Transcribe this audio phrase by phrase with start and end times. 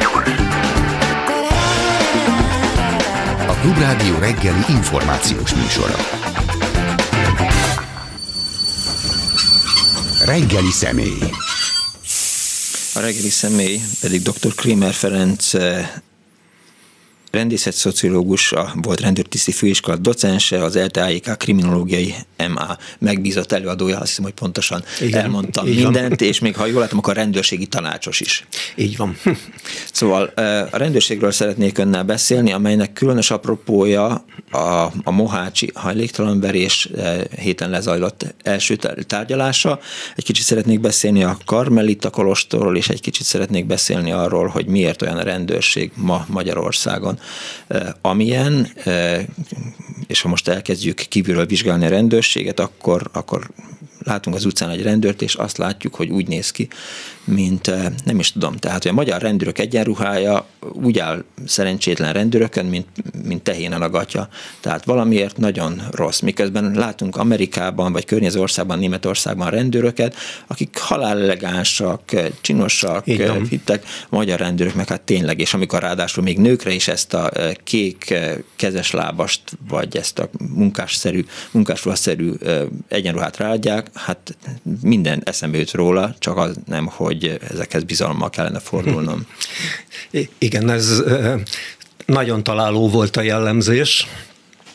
[0.00, 0.28] gyors.
[3.48, 5.96] A Klubrádió reggeli információs műsora.
[10.24, 11.18] Reggeli személy.
[12.94, 14.54] A reggeli személy pedig dr.
[14.54, 15.52] Krimer Ferenc
[17.34, 17.86] rendészet
[18.50, 22.14] a volt rendőrtiszti főiskola docense, az LTAIK kriminológiai
[22.48, 26.28] MA megbízott előadója, azt hiszem, hogy pontosan Igen, elmondtam mindent, van.
[26.28, 28.46] és még ha jól látom, akkor a rendőrségi tanácsos is.
[28.76, 29.16] Így van.
[29.92, 30.32] Szóval
[30.70, 36.88] a rendőrségről szeretnék önnel beszélni, amelynek különös apropója a, a Mohácsi hajléktalanverés
[37.38, 39.80] héten lezajlott első tárgyalása.
[40.16, 45.02] Egy kicsit szeretnék beszélni a Karmelita Kolostorról, és egy kicsit szeretnék beszélni arról, hogy miért
[45.02, 47.18] olyan a rendőrség ma Magyarországon,
[48.00, 48.68] amilyen,
[50.06, 53.50] és ha most elkezdjük kívülről vizsgálni a rendőrséget, akkor, akkor
[54.04, 56.68] látunk az utcán egy rendőrt, és azt látjuk, hogy úgy néz ki,
[57.24, 57.70] mint
[58.04, 62.86] nem is tudom, tehát hogy a magyar rendőrök egyenruhája úgy áll szerencsétlen rendőrökön, mint,
[63.26, 64.28] mint tehénen a gatya.
[64.60, 66.20] Tehát valamiért nagyon rossz.
[66.20, 70.16] Miközben látunk Amerikában, vagy környező országban, Németországban rendőröket,
[70.46, 72.02] akik halál elegánsak,
[72.40, 73.04] csinosak,
[73.48, 77.30] hittek, a magyar rendőrök meg hát tényleg, és amikor ráadásul még nőkre is ezt a
[77.64, 78.14] kék
[78.56, 82.32] kezes lábast, vagy ezt a munkásszerű, munkásruhaszerű
[82.88, 84.36] egyenruhát ráadják, hát
[84.82, 87.13] minden eszembe jut róla, csak az nem, hogy
[87.50, 89.26] ezekhez bizalommal kellene fordulnom.
[90.38, 91.02] Igen, ez
[92.06, 94.06] nagyon találó volt a jellemzés,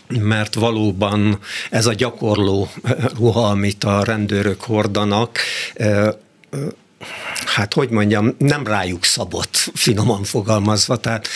[0.07, 2.69] mert valóban ez a gyakorló
[3.17, 5.39] ruha, amit a rendőrök hordanak,
[7.45, 11.27] hát hogy mondjam, nem rájuk szabott, finoman fogalmazva, tehát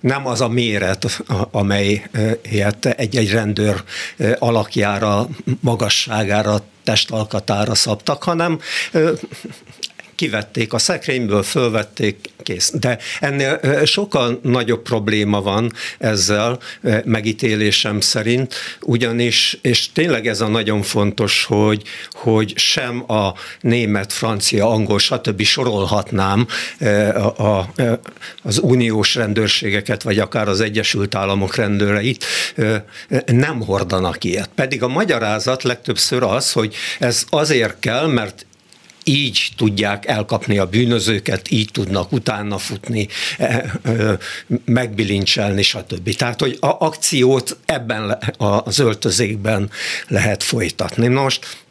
[0.00, 3.82] nem az a méret, amelyet egy-egy rendőr
[4.38, 5.28] alakjára,
[5.60, 8.60] magasságára, testalkatára szabtak, hanem
[10.14, 12.72] kivették a szekrényből, fölvették, kész.
[12.74, 16.58] De ennél sokkal nagyobb probléma van ezzel
[17.04, 24.70] megítélésem szerint, ugyanis, és tényleg ez a nagyon fontos, hogy, hogy sem a német, francia,
[24.70, 25.42] angol, stb.
[25.42, 26.46] sorolhatnám
[27.14, 27.70] a, a,
[28.42, 32.24] az uniós rendőrségeket, vagy akár az Egyesült Államok rendőreit,
[33.26, 34.50] nem hordanak ilyet.
[34.54, 38.46] Pedig a magyarázat legtöbbször az, hogy ez azért kell, mert
[39.04, 43.08] így tudják elkapni a bűnözőket, így tudnak utána futni,
[43.38, 43.70] e,
[44.64, 46.14] megbilincselni, stb.
[46.14, 49.70] Tehát, hogy a akciót ebben az öltözékben
[50.08, 51.08] lehet folytatni.
[51.08, 51.61] Most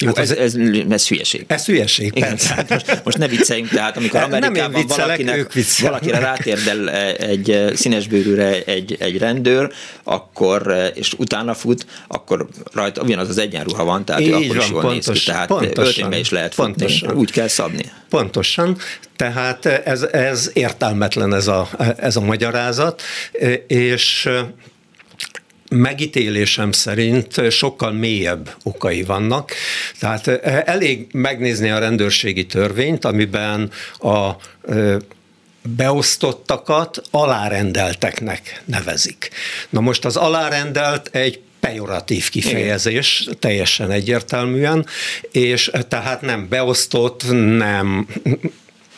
[0.00, 0.54] jó, hát ez, ez,
[0.88, 1.44] ez hülyeség.
[1.46, 2.54] Ez hülyeség, Igen, persze.
[2.54, 8.62] Hát most, most ne vicceljünk, tehát amikor Amerikában nem viccelek, valakinek, valakire rátérdel egy színesbőrűre
[8.64, 9.72] egy, egy rendőr,
[10.02, 14.56] akkor, és utána fut, akkor rajta ugyanaz az egyenruha van, tehát Így ő akkor van,
[14.56, 17.16] is jól pontos, néz ki, tehát pontosan, is lehet futni, pontosan.
[17.16, 17.84] úgy kell szabni.
[18.08, 18.76] Pontosan,
[19.16, 23.02] tehát ez, ez értelmetlen ez a, ez a magyarázat,
[23.66, 24.28] és
[25.70, 29.52] megítélésem szerint sokkal mélyebb okai vannak.
[30.00, 30.26] Tehát
[30.66, 34.30] elég megnézni a rendőrségi törvényt, amiben a
[35.76, 39.30] beosztottakat alárendelteknek nevezik.
[39.68, 43.36] Na most az alárendelt egy pejoratív kifejezés, Igen.
[43.38, 44.86] teljesen egyértelműen,
[45.30, 48.06] és tehát nem beosztott, nem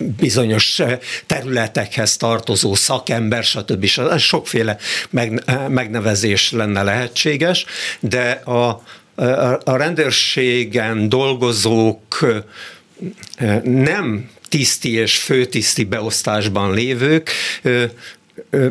[0.00, 3.86] bizonyos eh, területekhez tartozó szakember, stb.
[4.18, 4.76] Sokféle
[5.12, 7.64] eh, megnevezés lenne lehetséges,
[8.00, 8.82] de a,
[9.64, 12.18] a rendőrségen dolgozók
[13.36, 17.30] eh, nem tiszti és főtiszti beosztásban lévők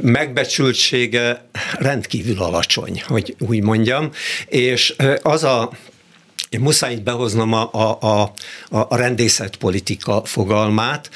[0.01, 1.44] megbecsültsége
[1.78, 4.11] rendkívül alacsony, hogy úgy mondjam,
[4.47, 5.72] és az a
[6.50, 8.34] én muszáj itt behoznom a, a, a,
[8.70, 11.10] a rendészetpolitika fogalmát,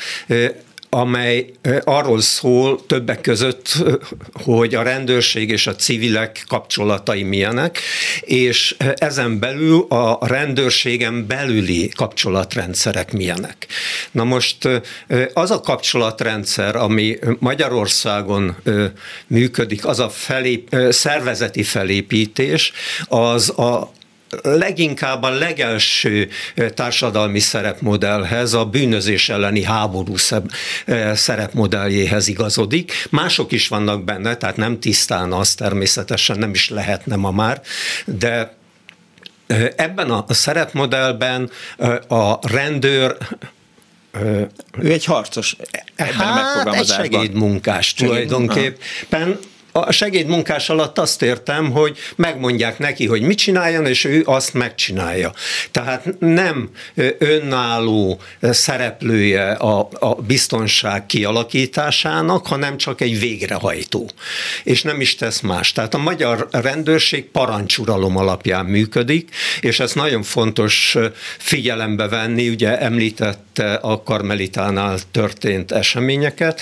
[0.89, 1.51] amely
[1.83, 3.83] arról szól többek között,
[4.33, 7.79] hogy a rendőrség és a civilek kapcsolatai milyenek,
[8.21, 13.67] és ezen belül a rendőrségen belüli kapcsolatrendszerek milyenek.
[14.11, 14.67] Na most
[15.33, 18.55] az a kapcsolatrendszer, ami Magyarországon
[19.27, 22.71] működik, az a felép, szervezeti felépítés,
[23.07, 23.91] az a
[24.41, 26.29] leginkább a legelső
[26.73, 30.15] társadalmi szerepmodellhez, a bűnözés elleni háború
[31.13, 33.07] szerepmodelljéhez igazodik.
[33.09, 37.61] Mások is vannak benne, tehát nem tisztán az természetesen, nem is lehetne ma már,
[38.05, 38.55] de
[39.75, 41.49] ebben a szerepmodellben
[42.07, 43.17] a rendőr
[44.79, 45.55] ő egy harcos
[45.95, 47.05] ebben hát, a megfogalmazásban.
[47.05, 49.39] egy segédmunkás tulajdonképpen,
[49.75, 55.33] a segédmunkás alatt azt értem, hogy megmondják neki, hogy mit csináljon, és ő azt megcsinálja.
[55.71, 56.69] Tehát nem
[57.17, 64.09] önálló szereplője a, a biztonság kialakításának, hanem csak egy végrehajtó.
[64.63, 65.71] És nem is tesz más.
[65.71, 69.29] Tehát a magyar rendőrség parancsuralom alapján működik,
[69.59, 70.97] és ez nagyon fontos
[71.37, 76.61] figyelembe venni, ugye említette a Karmelitánál történt eseményeket,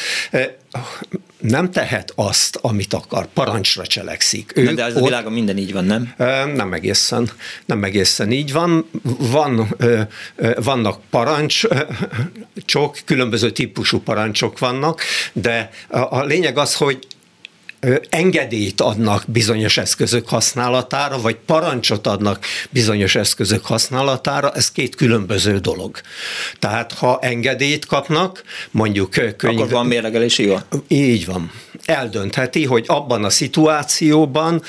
[1.41, 4.51] nem tehet azt, amit akar, parancsra cselekszik.
[4.55, 6.13] Ő de ez a világon minden így van, nem?
[6.55, 7.29] Nem egészen,
[7.65, 8.89] nem egészen így van.
[9.17, 9.75] van
[10.55, 15.01] vannak parancsok, különböző típusú parancsok vannak,
[15.33, 17.07] de a lényeg az, hogy
[18.09, 26.01] engedélyt adnak bizonyos eszközök használatára, vagy parancsot adnak bizonyos eszközök használatára, ez két különböző dolog.
[26.59, 29.59] Tehát ha engedélyt kapnak, mondjuk könyv...
[29.59, 30.57] Akkor van mérlegelési jó?
[30.87, 31.51] Így van.
[31.85, 34.61] Eldöntheti, hogy abban a szituációban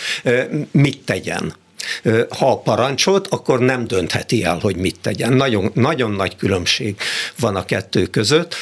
[0.71, 1.55] mit tegyen
[2.39, 5.33] ha parancsot, akkor nem döntheti el, hogy mit tegyen.
[5.33, 6.97] Nagyon, nagyon nagy különbség
[7.39, 8.55] van a kettő között,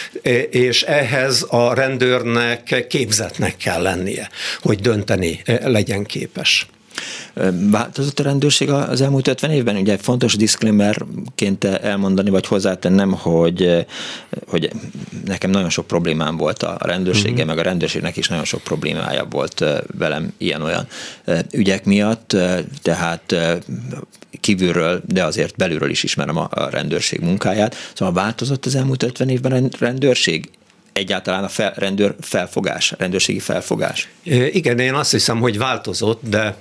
[0.50, 4.30] és ehhez a rendőrnek képzetnek kell lennie,
[4.60, 6.66] hogy dönteni legyen képes.
[7.70, 9.76] Változott a rendőrség az elmúlt 50 évben?
[9.76, 13.86] Ugye fontos disclaimerként elmondani, vagy hozzátennem, hogy,
[14.46, 14.70] hogy
[15.24, 17.46] nekem nagyon sok problémám volt a rendőrséggel, uh-huh.
[17.46, 19.64] meg a rendőrségnek is nagyon sok problémája volt
[19.98, 20.86] velem ilyen-olyan
[21.52, 22.36] ügyek miatt,
[22.82, 23.36] tehát
[24.40, 27.76] kívülről, de azért belülről is ismerem a rendőrség munkáját.
[27.94, 30.50] Szóval változott az elmúlt 50 évben a rendőrség?
[30.92, 34.08] egyáltalán a fel, rendőr felfogás, rendőrségi felfogás?
[34.52, 36.56] Igen, én azt hiszem, hogy változott, de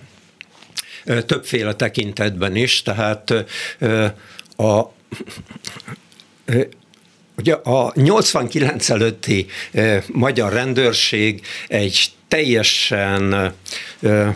[1.26, 3.34] többféle tekintetben is, tehát
[4.58, 4.82] a
[7.40, 9.46] Ugye a 89 előtti
[10.08, 13.54] magyar rendőrség egy teljesen
[14.00, 14.28] ö,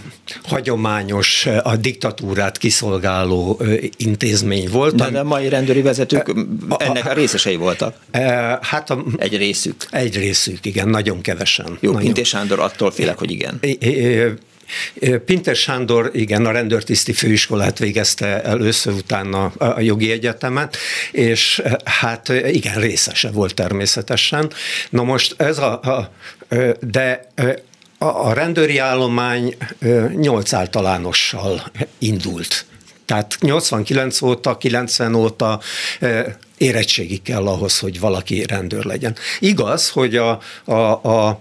[0.43, 4.95] hagyományos, a diktatúrát kiszolgáló ö, intézmény volt.
[4.95, 6.27] De, de a mai rendőri vezetők
[6.69, 7.95] a, ennek a részesei voltak?
[8.11, 9.75] E, hát a, egy részük.
[9.91, 11.77] Egy részük, igen, nagyon kevesen.
[11.79, 12.05] Jó, nagyon.
[12.05, 13.59] Pintés Sándor attól félek, hogy igen.
[15.25, 20.77] Pinter Sándor, igen, a rendőrtiszti főiskolát végezte először, utána a jogi egyetemet,
[21.11, 24.51] és hát igen, részese volt természetesen.
[24.89, 26.11] Na most ez a, a
[26.79, 27.27] de
[27.97, 29.57] a rendőri állomány
[30.15, 31.63] nyolc általánossal
[31.97, 32.65] indult.
[33.05, 35.59] Tehát 89 óta, 90 óta
[36.63, 39.15] érettségi kell ahhoz, hogy valaki rendőr legyen.
[39.39, 41.39] Igaz, hogy a, a, a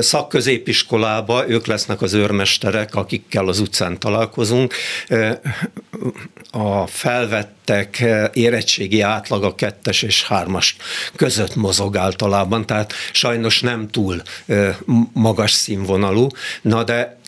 [0.00, 4.74] szakközépiskolába ők lesznek az őrmesterek, akikkel az utcán találkozunk.
[6.50, 10.76] A felvettek érettségi átlaga kettes és hármas
[11.16, 14.22] között mozog általában, tehát sajnos nem túl
[15.12, 16.26] magas színvonalú.
[16.62, 17.18] Na de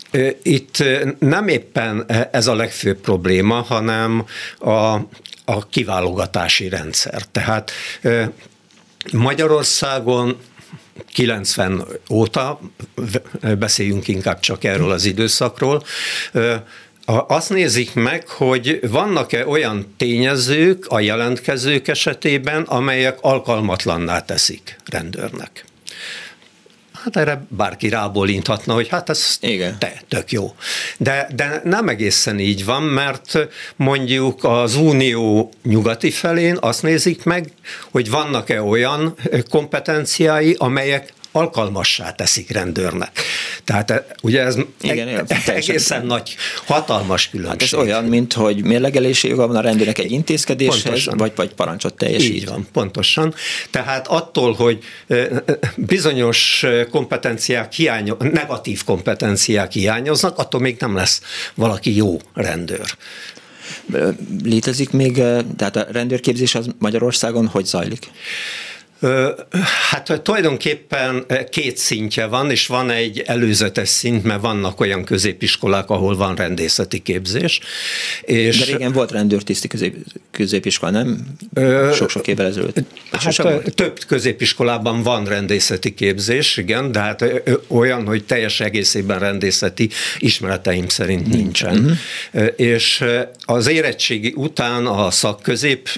[0.42, 0.84] itt
[1.18, 4.24] nem éppen ez a legfőbb probléma, hanem
[4.58, 4.96] a,
[5.52, 7.22] a kiválogatási rendszer.
[7.32, 7.70] Tehát
[9.12, 10.36] Magyarországon
[11.12, 12.60] 90 óta,
[13.58, 15.84] beszéljünk inkább csak erről az időszakról,
[17.04, 25.64] azt nézik meg, hogy vannak-e olyan tényezők a jelentkezők esetében, amelyek alkalmatlanná teszik rendőrnek
[27.04, 29.78] hát erre bárki rábólinthatna, hogy hát ez Igen.
[29.78, 30.54] te, tök jó.
[30.98, 33.38] De, de nem egészen így van, mert
[33.76, 37.52] mondjuk az unió nyugati felén azt nézik meg,
[37.90, 39.14] hogy vannak-e olyan
[39.50, 43.20] kompetenciái, amelyek alkalmassá teszik rendőrnek.
[43.64, 46.36] Tehát eh, ugye ez Igen, e- egészen nagy,
[46.66, 47.60] hatalmas különbség.
[47.60, 51.16] Hát ez olyan, mint hogy mérlegelési joga van a rendőrnek egy intézkedéshez, pontosan.
[51.16, 52.34] vagy, vagy parancsot teljesít.
[52.34, 53.34] Így van, pontosan.
[53.70, 55.28] Tehát attól, hogy eh,
[55.76, 61.20] bizonyos kompetenciák hiányoznak, negatív kompetenciák hiányoznak, attól még nem lesz
[61.54, 62.96] valaki jó rendőr.
[64.42, 65.14] Létezik még,
[65.56, 68.10] tehát a rendőrképzés az Magyarországon hogy zajlik?
[69.90, 76.16] Hát tulajdonképpen két szintje van, és van egy előzetes szint, mert vannak olyan középiskolák, ahol
[76.16, 77.60] van rendészeti képzés.
[78.22, 79.96] És De régen volt rendőrtiszti közép,
[80.30, 81.26] középiskola, nem?
[81.94, 82.80] Sok-sok évvel ezelőtt.
[83.10, 87.24] Hát több középiskolában van rendészeti képzés, igen, de hát
[87.66, 91.78] olyan, hogy teljes egészében rendészeti ismereteim szerint nincsen.
[92.32, 92.52] Uh-huh.
[92.56, 93.04] És
[93.44, 95.88] az érettségi után a szakközép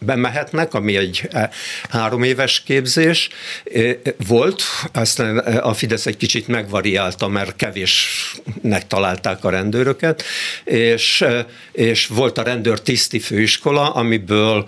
[0.00, 1.48] bemehetnek, ami egy eh,
[1.90, 3.28] három éves képzés.
[3.74, 3.94] Eh,
[4.26, 10.22] volt, aztán a Fidesz egy kicsit megvariálta, mert kevésnek találták a rendőröket,
[10.64, 14.64] és, eh, és volt a rendőr tiszti főiskola, amiből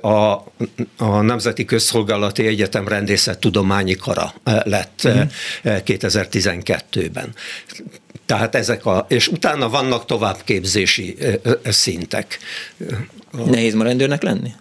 [0.00, 0.44] a,
[0.96, 5.22] a Nemzeti Közszolgálati Egyetem rendészettudományi kara lett uh-huh.
[5.62, 5.74] Mhm.
[5.86, 7.34] 2012-ben.
[8.26, 11.16] Tehát ezek a, és utána vannak továbbképzési
[11.64, 12.38] szintek.
[13.46, 14.52] Nehéz ma rendőrnek lenni?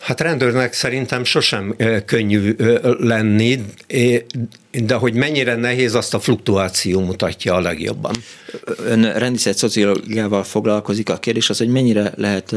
[0.00, 2.56] Hát rendőrnek szerintem sosem könnyű
[2.98, 3.64] lenni,
[4.70, 8.14] de hogy mennyire nehéz, azt a fluktuáció mutatja a legjobban.
[8.84, 12.54] Ön rendészet szociológiával foglalkozik, a kérdés az, hogy mennyire lehet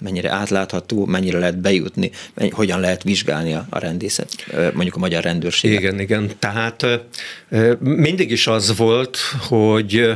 [0.00, 2.10] mennyire átlátható, mennyire lehet bejutni,
[2.50, 5.72] hogyan lehet vizsgálni a, rendészet, mondjuk a magyar rendőrség.
[5.72, 6.30] Igen, igen.
[6.38, 6.86] Tehát
[7.78, 10.12] mindig is az volt, hogy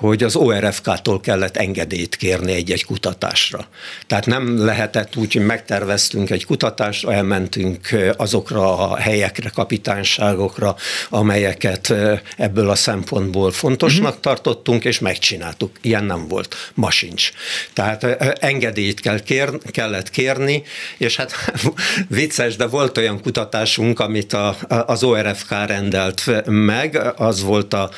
[0.00, 3.66] hogy az ORFK-tól kellett engedélyt kérni egy-egy kutatásra.
[4.06, 10.76] Tehát nem lehetett úgy, hogy megterveztünk egy kutatást, elmentünk azokra a helyekre, kapitányságokra,
[11.08, 11.94] amelyeket
[12.36, 14.20] ebből a szempontból fontosnak uh-huh.
[14.20, 15.70] tartottunk, és megcsináltuk.
[15.80, 16.56] Ilyen nem volt.
[16.74, 17.30] Ma sincs.
[17.72, 18.04] Tehát
[18.40, 20.62] engedélyt kell kér, kellett kérni,
[20.96, 21.32] és hát
[22.08, 27.90] vicces, de volt olyan kutatásunk, amit a, az ORFK rendelt meg, az volt a,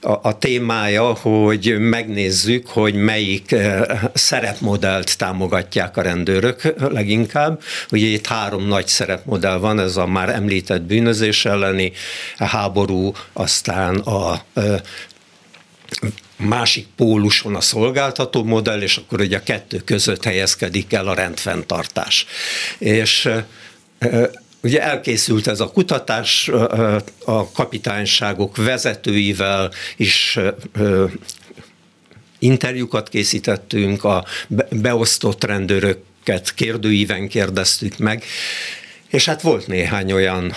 [0.00, 3.82] a, a témája, hogy megnézzük, hogy melyik eh,
[4.14, 7.62] szerepmodellt támogatják a rendőrök leginkább.
[7.90, 11.92] Ugye itt három nagy szerepmodell van, ez a már említett bűnözés elleni
[12.36, 14.80] háború, aztán a eh,
[16.36, 22.26] másik póluson a szolgáltató modell, és akkor ugye a kettő között helyezkedik el a rendfenntartás.
[22.78, 23.44] És eh,
[24.62, 26.48] Ugye elkészült ez a kutatás,
[27.24, 30.38] a kapitányságok vezetőivel is
[32.38, 34.24] interjúkat készítettünk, a
[34.70, 38.24] beosztott rendőröket kérdőíven kérdeztük meg,
[39.08, 40.54] és hát volt néhány olyan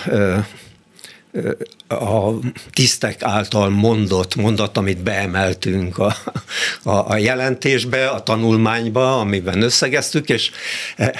[1.88, 2.30] a
[2.72, 6.16] tisztek által mondott mondat, amit beemeltünk a,
[6.82, 10.50] a, a jelentésbe, a tanulmányba, amiben összegeztük, és
[10.96, 11.14] e,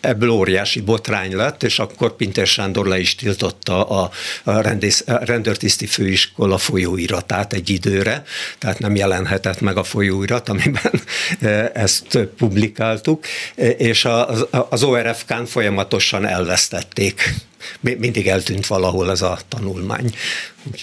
[0.00, 4.10] ebből óriási botrány lett, és akkor Pintér Sándor le is tiltotta a,
[4.44, 8.22] a, rendész, a rendőrtiszti főiskola folyóiratát egy időre,
[8.58, 11.02] tehát nem jelenhetett meg a folyóirat, amiben
[11.40, 13.24] e, ezt publikáltuk,
[13.56, 17.34] e, és az, az ORFK-n folyamatosan elvesztették
[17.80, 20.14] mindig eltűnt valahol ez a tanulmány.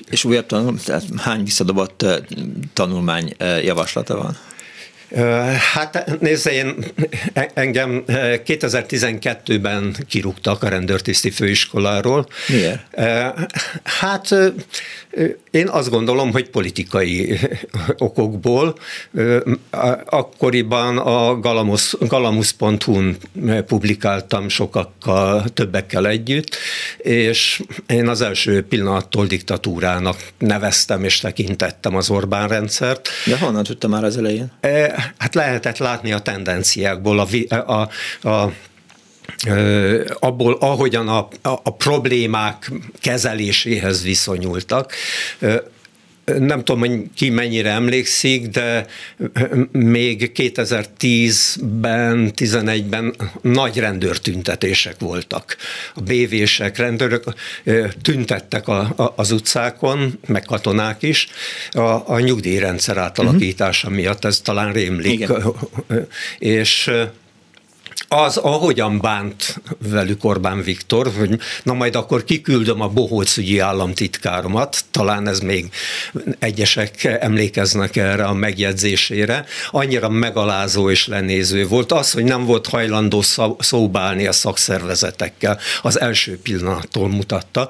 [0.10, 2.06] És újabb tanulmány, tehát hány visszadobott
[2.74, 4.38] tanulmány javaslata van?
[5.74, 6.86] Hát nézze, én,
[7.54, 12.28] engem 2012-ben kirúgtak a rendőrtiszti főiskoláról.
[12.48, 13.00] Miért?
[13.84, 14.36] Hát
[15.52, 17.40] én azt gondolom, hogy politikai
[17.98, 18.78] okokból.
[20.06, 23.18] Akkoriban a galamus, galamus.hu-n
[23.68, 26.56] publikáltam sokakkal, többekkel együtt,
[26.98, 33.10] és én az első pillanattól diktatúrának neveztem és tekintettem az Orbán rendszert.
[33.26, 34.52] De honnan tudta már az elején?
[35.18, 37.90] Hát lehetett látni a tendenciákból, a, a,
[38.30, 38.52] a
[40.20, 44.94] abból, ahogyan a, a, a problémák kezeléséhez viszonyultak
[46.26, 48.86] nem tudom, hogy ki mennyire emlékszik, de
[49.72, 55.58] még 2010-ben, 11-ben nagy rendőrtüntetések voltak.
[55.96, 57.24] A BV-sek, rendőrök
[58.02, 61.28] tüntettek a, a, az utcákon, meg katonák is,
[61.72, 64.04] a, a nyugdíjrendszer átalakítása uh-huh.
[64.04, 65.12] miatt, ez talán rémlik.
[65.12, 65.44] Igen.
[66.40, 66.92] És
[68.14, 75.28] az, ahogyan bánt velük Orbán Viktor, hogy na majd akkor kiküldöm a bohócügyi államtitkáromat, talán
[75.28, 75.70] ez még
[76.40, 81.92] egyesek emlékeznek erre a megjegyzésére, annyira megalázó és lenéző volt.
[81.92, 83.24] Az, hogy nem volt hajlandó
[83.60, 87.70] szóbálni a szakszervezetekkel, az első pillanattól mutatta.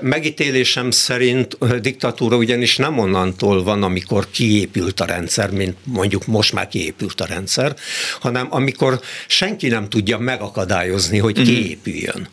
[0.00, 6.68] Megítélésem szerint diktatúra ugyanis nem onnantól van, amikor kiépült a rendszer, mint mondjuk most már
[6.68, 7.76] kiépült a rendszer,
[8.20, 11.44] hanem amikor senki nem nem tudja megakadályozni, hogy mhm.
[11.44, 12.28] kiépüljön.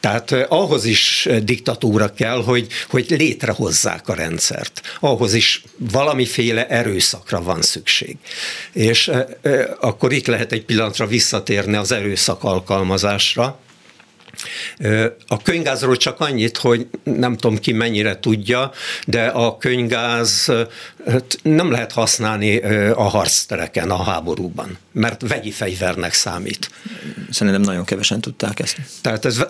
[0.00, 4.80] Tehát eh, ahhoz is diktatúra kell, hogy, hogy létrehozzák a rendszert.
[5.00, 8.16] Ahhoz is valamiféle erőszakra van szükség.
[8.72, 9.24] És eh,
[9.80, 13.58] akkor itt lehet egy pillanatra visszatérni az erőszak alkalmazásra,
[15.26, 18.72] a könygázról csak annyit, hogy nem tudom ki mennyire tudja,
[19.06, 20.52] de a könygáz
[21.42, 22.56] nem lehet használni
[22.90, 26.70] a harctereken, a háborúban, mert vegyi fegyvernek számít.
[27.30, 28.76] Szerintem nagyon kevesen tudták ezt.
[29.00, 29.44] Tehát ez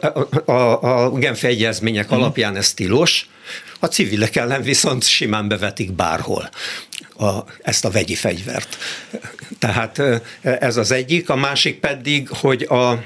[0.45, 2.19] a, a, Genfi egyezmények hmm.
[2.19, 3.29] alapján ez tilos,
[3.81, 6.51] a civilek ellen viszont simán bevetik bárhol
[7.19, 8.77] a, ezt a vegyi fegyvert.
[9.59, 10.03] Tehát
[10.41, 13.03] ez az egyik, a másik pedig, hogy a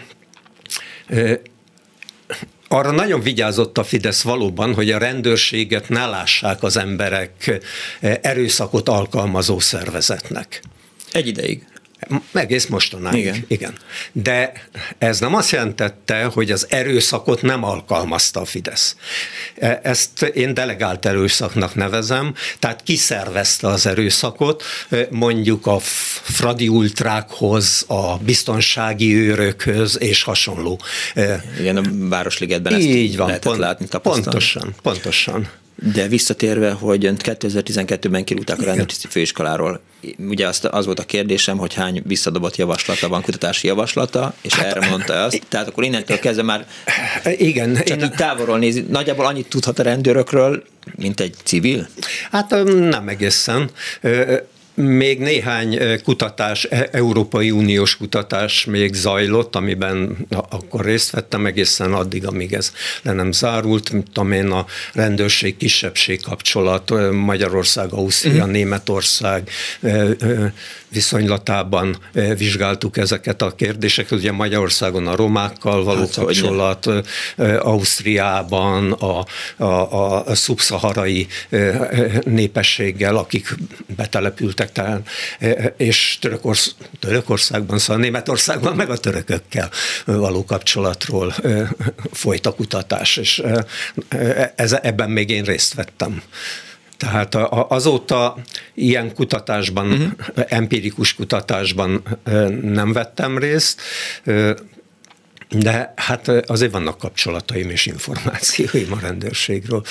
[2.72, 7.60] arra nagyon vigyázott a Fidesz valóban, hogy a rendőrséget ne lássák az emberek
[8.00, 10.62] erőszakot alkalmazó szervezetnek.
[11.12, 11.66] Egy ideig.
[12.32, 13.18] Egész mostanáig.
[13.18, 13.44] Igen.
[13.48, 13.74] Igen.
[14.12, 14.52] De
[14.98, 18.96] ez nem azt jelentette, hogy az erőszakot nem alkalmazta a Fidesz.
[19.58, 25.78] E, ezt én delegált erőszaknak nevezem, tehát kiszervezte az erőszakot, e, mondjuk a
[26.22, 30.80] fradi ultrákhoz, a biztonsági őrökhöz és hasonló.
[31.14, 34.22] E, Igen, a Városligetben ezt Így van, lehetett pont, látni, tapasztalni.
[34.22, 35.48] Pontosan, pontosan.
[35.92, 39.80] De visszatérve, hogy 2012-ben kirúgták a rendőrtiszti főiskoláról,
[40.18, 44.66] ugye az, az volt a kérdésem, hogy hány visszadobott javaslata van, kutatási javaslata, és hát,
[44.66, 45.42] erre mondta azt.
[45.48, 46.66] Tehát akkor innentől kezdve már
[47.36, 48.04] igen, csak én...
[48.04, 48.86] így távolról nézi.
[48.88, 50.64] Nagyjából annyit tudhat a rendőrökről,
[50.96, 51.88] mint egy civil?
[52.30, 53.70] Hát nem egészen.
[54.82, 60.16] Még néhány kutatás, e, Európai Uniós kutatás még zajlott, amiben
[60.48, 62.72] akkor részt vettem egészen addig, amíg ez
[63.02, 63.92] le nem zárult.
[64.12, 68.50] Tudom én a rendőrség kisebbség kapcsolat, Magyarország, Ausztria, uh-huh.
[68.50, 69.50] Németország
[70.90, 71.96] viszonylatában
[72.36, 74.18] vizsgáltuk ezeket a kérdéseket.
[74.18, 76.88] Ugye Magyarországon a romákkal való hát, kapcsolat,
[77.58, 79.24] Ausztriában a,
[79.64, 81.26] a, a szubszaharai
[82.24, 83.54] népességgel, akik
[83.96, 85.02] betelepültek, talán,
[85.76, 89.70] és Törökorsz, Törökországban, szóval Németországban, meg a törökökkel
[90.04, 91.34] való kapcsolatról
[92.12, 93.42] folyt a kutatás, és
[94.54, 96.22] ez, ebben még én részt vettem.
[97.00, 97.34] Tehát
[97.68, 98.36] azóta
[98.74, 100.12] ilyen kutatásban, uh-huh.
[100.48, 102.02] empirikus kutatásban
[102.62, 103.80] nem vettem részt,
[105.50, 109.82] de hát azért vannak kapcsolataim és információim a rendőrségről.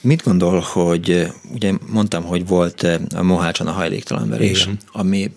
[0.00, 4.78] Mit gondol, hogy ugye mondtam, hogy volt a Mohácson a hajléktalan verés, Igen.
[4.92, 5.30] ami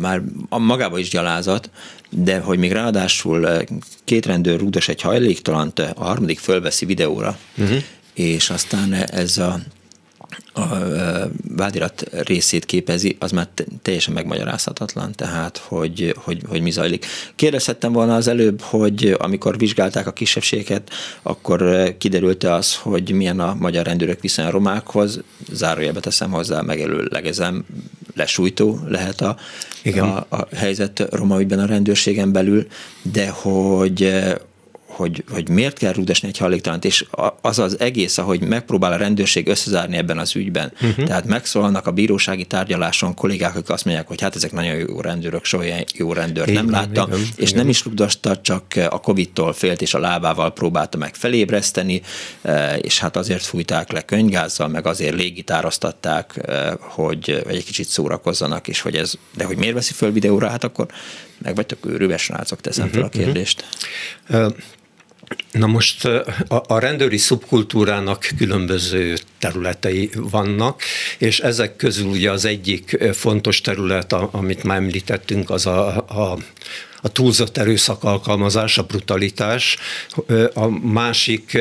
[0.00, 1.70] már magában is gyalázat,
[2.10, 3.64] de hogy még ráadásul
[4.04, 7.82] két rendőr rúgdos egy hajléktalant, a harmadik fölveszi videóra, uh-huh.
[8.14, 9.60] és aztán ez a
[10.52, 10.66] a
[11.56, 13.48] vádirat részét képezi, az már
[13.82, 17.06] teljesen megmagyarázhatatlan, tehát hogy, hogy, hogy mi zajlik.
[17.34, 20.90] Kérdezhettem volna az előbb, hogy amikor vizsgálták a kisebbséget,
[21.22, 25.20] akkor kiderült az, hogy milyen a magyar rendőrök viszony a romákhoz,
[25.52, 27.64] zárójelbe teszem hozzá, megelőlegezem,
[28.14, 29.36] lesújtó lehet a,
[29.82, 30.04] Igen.
[30.04, 32.66] a, a helyzet roma ügyben a rendőrségen belül,
[33.02, 34.22] de hogy
[35.00, 37.04] hogy, hogy miért kell rúdesni egy hajléktalant, és
[37.40, 40.72] az az egész, ahogy megpróbál a rendőrség összezárni ebben az ügyben.
[40.82, 41.06] Uh-huh.
[41.06, 45.44] Tehát megszólalnak a bírósági tárgyaláson kollégák, akik azt mondják, hogy hát ezek nagyon jó rendőrök,
[45.44, 47.60] soha jó rendőr igen, nem láttam, igen, és igen.
[47.60, 52.02] nem is rúgdasta, csak a Covid-tól félt, és a lábával próbálta meg felébreszteni,
[52.42, 58.68] e, és hát azért fújták le könygázzal, meg azért légitároztatták, e, hogy egy kicsit szórakozzanak,
[58.68, 60.86] és hogy ez, de hogy miért veszi föl videóra, hát akkor
[61.42, 63.26] meg vagytok őrülve srácok, teszem uh-huh, fel a mhm, mhm.
[63.26, 63.64] kérdést.
[64.28, 64.54] Uh-huh.
[65.52, 66.04] Na most
[66.48, 70.82] a, rendőri szubkultúrának különböző területei vannak,
[71.18, 76.38] és ezek közül ugye az egyik fontos terület, amit már említettünk, az a, a
[77.02, 79.76] a túlzott erőszak alkalmazás, a brutalitás.
[80.54, 81.58] A másik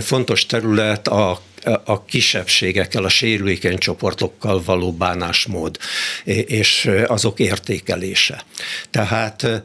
[0.00, 1.40] fontos terület a
[1.84, 5.78] a kisebbségekkel, a sérülékeny csoportokkal való bánásmód
[6.24, 8.44] és azok értékelése.
[8.90, 9.62] Tehát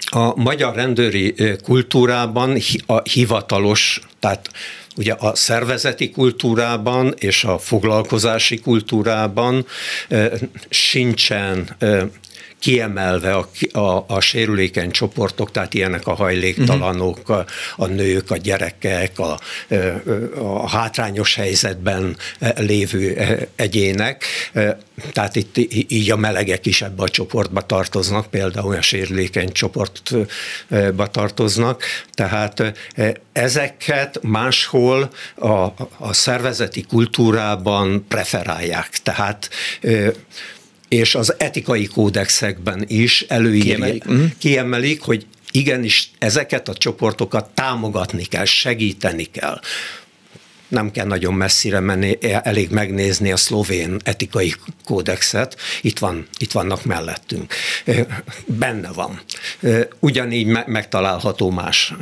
[0.00, 4.50] a magyar rendőri kultúrában a hivatalos, tehát
[4.96, 9.66] ugye a szervezeti kultúrában és a foglalkozási kultúrában
[10.68, 11.76] sincsen
[12.62, 13.48] kiemelve a,
[13.78, 17.44] a, a sérülékeny csoportok, tehát ilyenek a hajléktalanok, a,
[17.76, 19.38] a nők, a gyerekek, a,
[20.38, 22.16] a hátrányos helyzetben
[22.56, 23.18] lévő
[23.56, 24.24] egyének.
[25.12, 25.56] Tehát itt
[25.88, 31.82] így a melegek is ebbe a csoportba tartoznak, például a sérülékeny csoportba tartoznak.
[32.12, 32.62] Tehát
[33.32, 35.48] ezeket máshol a,
[35.98, 38.88] a szervezeti kultúrában preferálják.
[39.02, 39.50] Tehát
[40.92, 44.30] és az etikai kódexekben is előírják, kiemelik, uh-huh.
[44.38, 49.60] kiemelik hogy igenis ezeket a csoportokat támogatni kell, segíteni kell
[50.72, 54.54] nem kell nagyon messzire menni, elég megnézni a szlovén etikai
[54.84, 57.54] kódexet, itt, van, itt vannak mellettünk.
[58.46, 59.20] Benne van.
[59.98, 61.94] Ugyanígy megtalálható más.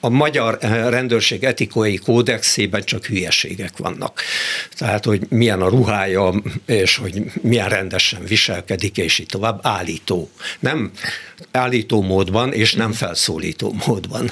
[0.00, 0.58] A magyar
[0.88, 4.20] rendőrség etikai kódexében csak hülyeségek vannak.
[4.76, 10.30] Tehát, hogy milyen a ruhája, és hogy milyen rendesen viselkedik, és így tovább állító.
[10.58, 10.90] Nem
[11.50, 14.30] állító módban, és nem felszólító módban.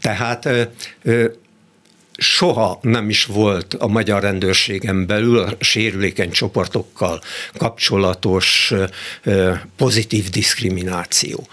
[0.00, 0.48] Tehát
[2.18, 7.20] soha nem is volt a magyar rendőrségen belül a sérülékeny csoportokkal
[7.56, 8.72] kapcsolatos
[9.76, 11.46] pozitív diszkrimináció.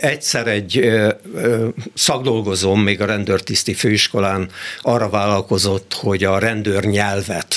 [0.00, 0.90] Egyszer egy
[1.94, 7.54] szakdolgozóm még a rendőrtiszti főiskolán arra vállalkozott, hogy a rendőr nyelvet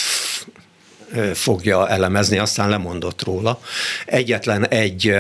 [1.34, 3.62] fogja elemezni, aztán lemondott róla.
[4.06, 5.16] Egyetlen egy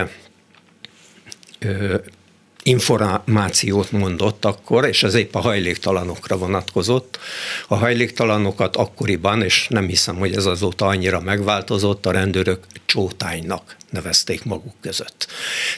[2.63, 7.19] információt mondott akkor, és ez épp a hajléktalanokra vonatkozott.
[7.67, 14.43] A hajléktalanokat akkoriban, és nem hiszem, hogy ez azóta annyira megváltozott, a rendőrök csótánynak nevezték
[14.43, 15.27] maguk között.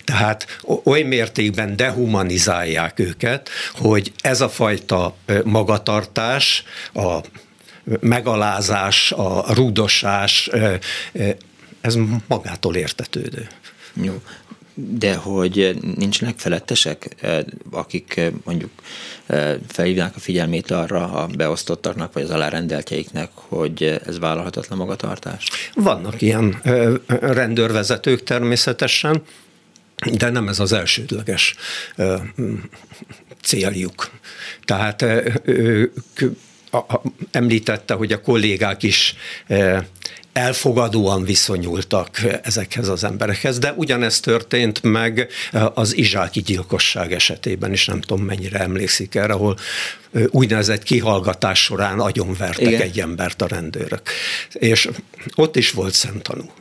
[0.04, 6.64] Tehát oly mértékben dehumanizálják őket, hogy ez a fajta magatartás,
[6.94, 7.20] a
[8.00, 10.50] megalázás, a rúdosás,
[11.82, 13.48] ez magától értetődő.
[13.94, 14.22] Jó
[14.90, 17.40] de hogy nincsenek felettesek, eh,
[17.72, 18.70] akik eh, mondjuk
[19.26, 25.50] eh, felhívnák a figyelmét arra a beosztottaknak, vagy az alárendeltjeiknek, hogy ez vállalhatatlan magatartás?
[25.74, 26.62] Vannak ilyen
[27.20, 29.22] rendőrvezetők természetesen,
[30.18, 31.56] de nem ez az elsődleges
[33.42, 34.10] céljuk.
[34.66, 35.06] Tehát
[35.44, 36.00] ők
[37.32, 39.16] említette, hogy a kollégák is
[40.34, 45.28] elfogadóan viszonyultak ezekhez az emberekhez, de ugyanez történt meg
[45.74, 49.58] az izsáki gyilkosság esetében is, nem tudom mennyire emlékszik erre, ahol
[50.28, 52.82] úgynevezett kihallgatás során agyonvertek Igen.
[52.82, 54.02] egy embert a rendőrök.
[54.54, 54.90] És
[55.36, 56.52] ott is volt szemtanú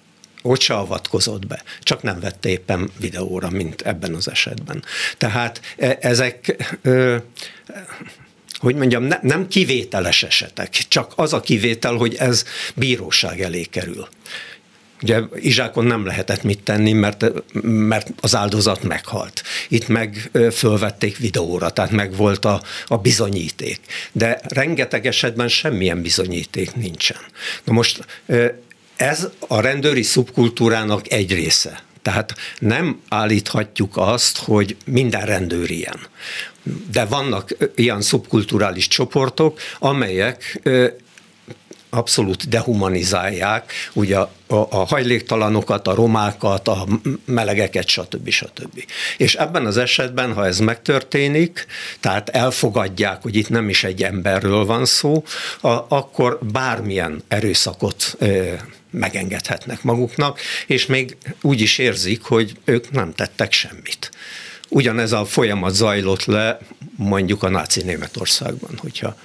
[0.42, 4.84] ott se avatkozott be, csak nem vette éppen videóra, mint ebben az esetben.
[5.18, 6.56] Tehát e, ezek
[8.60, 12.44] hogy mondjam, ne, nem kivételes esetek, csak az a kivétel, hogy ez
[12.74, 14.08] bíróság elé kerül.
[15.02, 17.24] Ugye Izsákon nem lehetett mit tenni, mert,
[17.62, 19.42] mert az áldozat meghalt.
[19.68, 23.80] Itt meg fölvették videóra, tehát meg volt a, a bizonyíték.
[24.12, 27.20] De rengeteg esetben semmilyen bizonyíték nincsen.
[27.64, 28.04] Na most
[28.96, 31.82] ez a rendőri szubkultúrának egy része.
[32.02, 35.98] Tehát nem állíthatjuk azt, hogy minden rendőr ilyen.
[36.92, 40.60] De vannak ilyen szubkulturális csoportok, amelyek
[41.90, 46.86] abszolút dehumanizálják ugye a, a hajléktalanokat, a romákat, a
[47.24, 48.28] melegeket, stb.
[48.28, 48.84] stb.
[49.16, 51.66] És ebben az esetben, ha ez megtörténik,
[52.00, 55.24] tehát elfogadják, hogy itt nem is egy emberről van szó,
[55.60, 58.16] a, akkor bármilyen erőszakot
[58.90, 64.10] megengedhetnek maguknak, és még úgy is érzik, hogy ők nem tettek semmit.
[64.72, 66.58] Ugyanez a folyamat zajlott le
[66.96, 69.16] mondjuk a náci Németországban, hogyha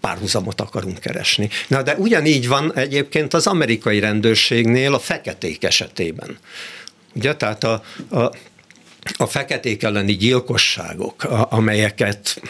[0.00, 1.48] párhuzamot akarunk keresni.
[1.68, 6.38] Na de ugyanígy van egyébként az amerikai rendőrségnél a feketék esetében.
[7.14, 8.30] Ugye, tehát a, a
[9.16, 12.40] a feketék elleni gyilkosságok, amelyeket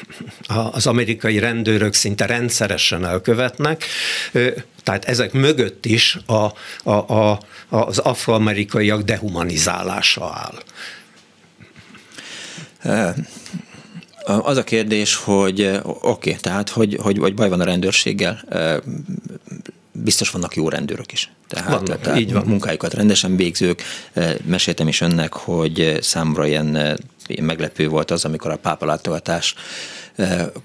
[0.71, 3.85] az amerikai rendőrök szinte rendszeresen elkövetnek,
[4.83, 6.53] tehát ezek mögött is a,
[6.91, 10.63] a, a, az afroamerikaiak dehumanizálása áll.
[14.25, 18.45] Az a kérdés, hogy oké, okay, tehát hogy, hogy, hogy baj van a rendőrséggel,
[19.93, 21.31] biztos vannak jó rendőrök is.
[21.49, 22.45] Tehát, vannak, tehát így van.
[22.47, 23.83] munkájukat rendesen végzők.
[24.45, 26.99] Meséltem is önnek, hogy számomra ilyen
[27.41, 29.55] meglepő volt az, amikor a pápalátogatás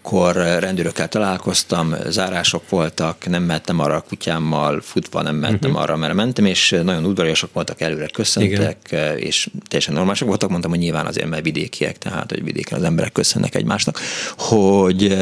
[0.02, 5.84] kor rendőrökkel találkoztam, zárások voltak, nem mentem arra a kutyámmal, futva nem mentem uh-huh.
[5.84, 9.18] arra, mert mentem, és nagyon udvariasak voltak, előre köszöntek, Igen.
[9.18, 13.12] és teljesen normálisak voltak, mondtam, hogy nyilván azért, mert vidékiek, tehát, hogy vidéken az emberek
[13.12, 14.00] köszönnek egymásnak,
[14.38, 15.18] hogy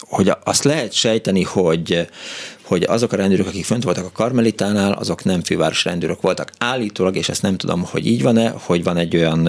[0.00, 2.08] hogy azt lehet sejteni, hogy,
[2.68, 6.52] hogy azok a rendőrök, akik fönt voltak a Karmelitánál, azok nem főváros rendőrök voltak.
[6.58, 9.48] Állítólag, és ezt nem tudom, hogy így van-e, hogy van egy olyan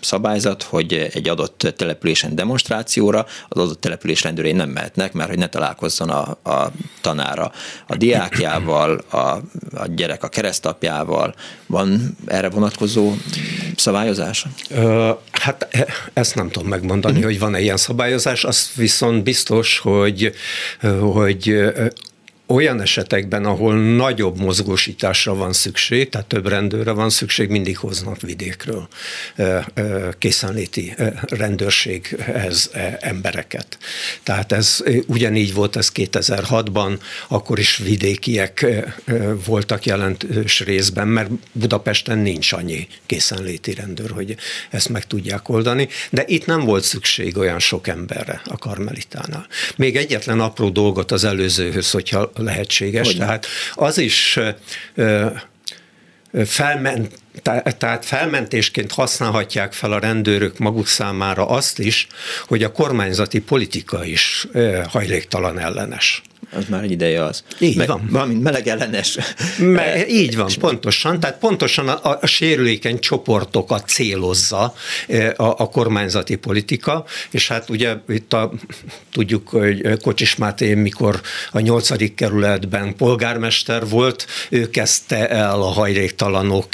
[0.00, 5.48] szabályzat, hogy egy adott településen demonstrációra az adott település rendőrei nem mehetnek, mert hogy ne
[5.48, 7.52] találkozzon a, a tanára
[7.86, 9.18] a diákjával, a,
[9.74, 11.34] a gyerek a keresztapjával.
[11.66, 13.12] Van erre vonatkozó
[13.76, 14.46] szabályozás?
[15.32, 17.30] Hát e, ezt nem tudom megmondani, uh-huh.
[17.30, 20.32] hogy van-e ilyen szabályozás, azt viszont biztos, hogy,
[21.00, 21.72] hogy
[22.54, 28.88] olyan esetekben, ahol nagyobb mozgósításra van szükség, tehát több rendőrre van szükség, mindig hoznak vidékről
[30.18, 30.94] készenléti
[31.26, 33.78] rendőrséghez embereket.
[34.22, 38.66] Tehát ez ugyanígy volt ez 2006-ban, akkor is vidékiek
[39.46, 44.36] voltak jelentős részben, mert Budapesten nincs annyi készenléti rendőr, hogy
[44.70, 49.46] ezt meg tudják oldani, de itt nem volt szükség olyan sok emberre a Karmelitánál.
[49.76, 53.06] Még egyetlen apró dolgot az előzőhöz, hogyha lehetséges.
[53.06, 54.38] Hogy tehát az is
[56.44, 57.18] felment,
[57.78, 62.06] tehát felmentésként használhatják fel a rendőrök maguk számára azt is,
[62.46, 64.46] hogy a kormányzati politika is
[64.88, 66.22] hajléktalan ellenes.
[66.52, 67.42] Az már egy ideje az.
[67.58, 68.08] Így Me- van.
[68.10, 69.18] Valamint melegellenes.
[69.58, 71.20] Me- így van, pontosan.
[71.20, 74.74] Tehát pontosan a, a sérülékeny csoportokat célozza
[75.36, 78.52] a, a kormányzati politika, és hát ugye itt a,
[79.12, 86.68] tudjuk, hogy Kocsis Máté, mikor a nyolcadik kerületben polgármester volt, ő kezdte el a hajléktalanok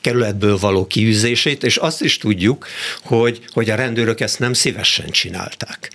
[0.00, 2.66] kerületből való kiűzését, és azt is tudjuk,
[3.02, 5.90] hogy, hogy a rendőrök ezt nem szívesen csinálták.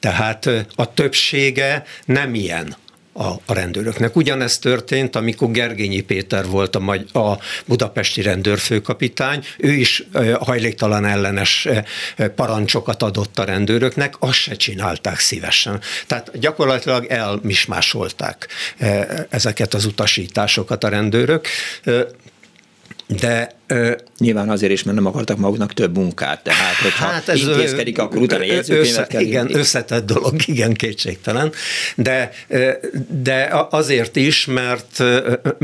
[0.00, 2.76] Tehát a többsége nem ilyen
[3.12, 4.16] a, a rendőröknek.
[4.16, 10.04] Ugyanezt történt, amikor Gergényi Péter volt a, magy- a budapesti rendőrfőkapitány, ő is
[10.38, 11.68] hajléktalan ellenes
[12.34, 15.80] parancsokat adott a rendőröknek, azt se csinálták szívesen.
[16.06, 18.48] Tehát gyakorlatilag elmismásolták
[19.28, 21.46] ezeket az utasításokat a rendőrök
[23.18, 27.40] de Ö, Nyilván azért is, mert nem akartak maguknak több munkát, tehát hogyha hát ez
[27.40, 29.58] intézkedik, akkor utána jegyzőkönyvet kell Igen, írni.
[29.58, 31.52] összetett dolog, igen, kétségtelen,
[31.94, 32.32] de,
[33.22, 35.02] de azért is, mert,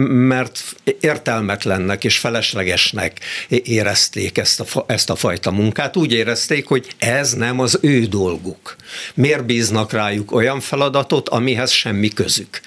[0.05, 0.61] mert
[1.01, 7.61] értelmetlennek és feleslegesnek érezték ezt a, ezt a fajta munkát, úgy érezték, hogy ez nem
[7.61, 8.77] az ő dolguk.
[9.15, 12.61] Miért bíznak rájuk olyan feladatot, amihez semmi közük?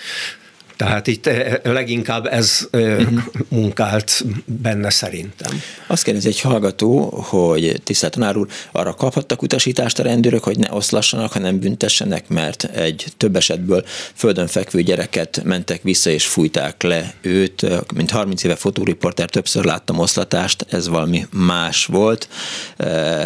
[0.79, 3.23] Tehát itt eh, leginkább ez uh-huh.
[3.47, 5.61] munkált benne szerintem.
[5.87, 10.73] Azt kérdezi egy hallgató, hogy tisztelt tanár úr, arra kaphattak utasítást a rendőrök, hogy ne
[10.73, 17.13] oszlassanak, hanem büntessenek, mert egy több esetből földön fekvő gyereket mentek vissza és fújták le
[17.21, 17.65] őt.
[17.93, 22.29] Mint 30 éve fotóriporter többször láttam oszlatást, ez valami más volt.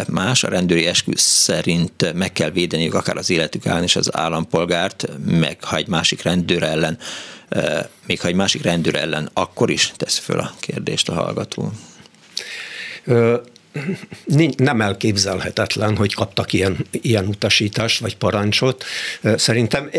[0.08, 5.08] Más, a rendőri eskü szerint meg kell védeniük akár az életük ellen és az állampolgárt,
[5.26, 6.98] meg ha egy másik rendőr ellen
[8.06, 11.72] még ha egy másik rendőr ellen, akkor is tesz föl a kérdést a hallgató.
[13.04, 13.36] Ö,
[14.56, 18.84] nem elképzelhetetlen, hogy kaptak ilyen, ilyen utasítást vagy parancsot.
[19.36, 19.90] Szerintem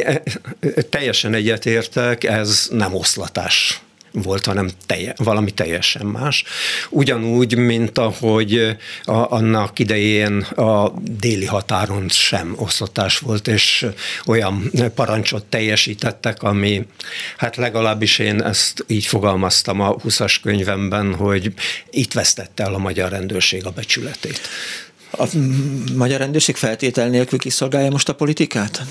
[0.90, 3.82] teljesen egyetértek, ez nem oszlatás
[4.24, 6.44] volt, hanem telje, valami teljesen más.
[6.90, 13.86] Ugyanúgy, mint ahogy a, annak idején a déli határon sem oszlatás volt, és
[14.26, 16.86] olyan parancsot teljesítettek, ami,
[17.38, 21.54] hát legalábbis én ezt így fogalmaztam a 20-as könyvemben, hogy
[21.90, 24.40] itt vesztette el a magyar rendőrség a becsületét.
[25.12, 25.28] A
[25.96, 28.82] magyar rendőrség feltétel nélkül kiszolgálja most a politikát?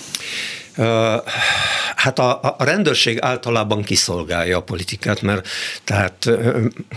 [1.97, 5.49] Hát a, a rendőrség általában kiszolgálja a politikát, mert
[5.85, 6.31] tehát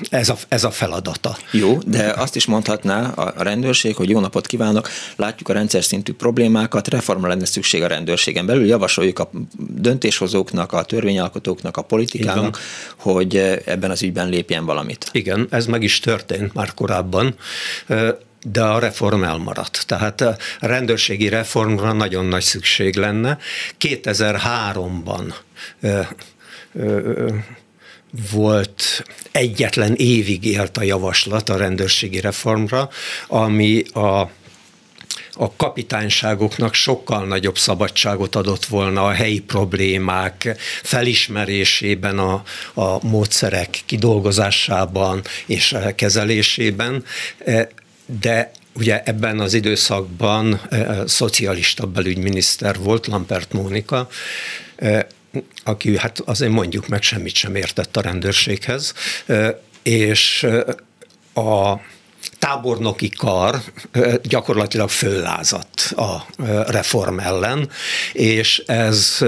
[0.10, 1.38] ez a, ez a feladata.
[1.52, 6.14] Jó, de azt is mondhatná a rendőrség, hogy jó napot kívánok, látjuk a rendszer szintű
[6.14, 12.60] problémákat, reformra lenne szükség a rendőrségen belül, javasoljuk a döntéshozóknak, a törvényalkotóknak, a politikának,
[12.98, 13.36] hogy
[13.66, 15.10] ebben az ügyben lépjen valamit.
[15.12, 17.36] Igen, ez meg is történt már korábban
[18.42, 19.84] de a reform elmaradt.
[19.88, 23.38] Tehát a rendőrségi reformra nagyon nagy szükség lenne.
[23.80, 25.34] 2003-ban
[25.82, 26.00] ö,
[26.74, 27.30] ö,
[28.32, 32.90] volt egyetlen évig élt a javaslat a rendőrségi reformra,
[33.28, 34.30] ami a
[35.40, 45.22] a kapitányságoknak sokkal nagyobb szabadságot adott volna a helyi problémák felismerésében, a, a módszerek kidolgozásában
[45.46, 47.04] és kezelésében
[48.08, 54.08] de ugye ebben az időszakban e, szocialista belügyminiszter volt, Lampert Mónika,
[54.76, 55.08] e,
[55.64, 58.94] aki hát azért mondjuk meg semmit sem értett a rendőrséghez,
[59.26, 60.48] e, és
[61.34, 61.76] a
[62.40, 63.62] tábornoki kar
[64.22, 66.26] gyakorlatilag föllázadt a
[66.68, 67.70] reform ellen,
[68.14, 69.26] és ez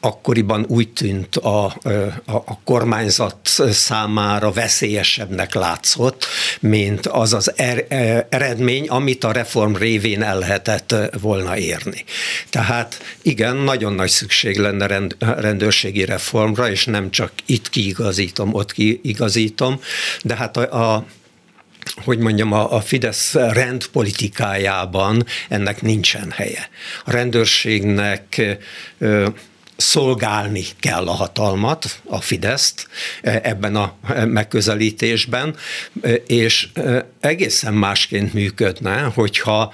[0.00, 1.80] akkoriban úgy tűnt a, a,
[2.24, 3.36] a kormányzat
[3.70, 6.26] számára veszélyesebbnek látszott,
[6.60, 12.04] mint az az er, e, eredmény, amit a reform révén el lehetett volna érni.
[12.50, 18.72] Tehát igen, nagyon nagy szükség lenne rend, rendőrségi reformra, és nem csak itt kiigazítom, ott
[18.72, 19.80] kiigazítom,
[20.22, 21.06] de hát a, a
[22.04, 26.68] hogy mondjam, a, a Fidesz rendpolitikájában ennek nincsen helye.
[27.04, 28.42] A rendőrségnek
[28.98, 29.26] ö,
[29.76, 32.88] szolgálni kell a hatalmat, a Fideszt
[33.22, 35.56] e, ebben a megközelítésben,
[36.02, 39.72] e, és e, egészen másként működne, hogyha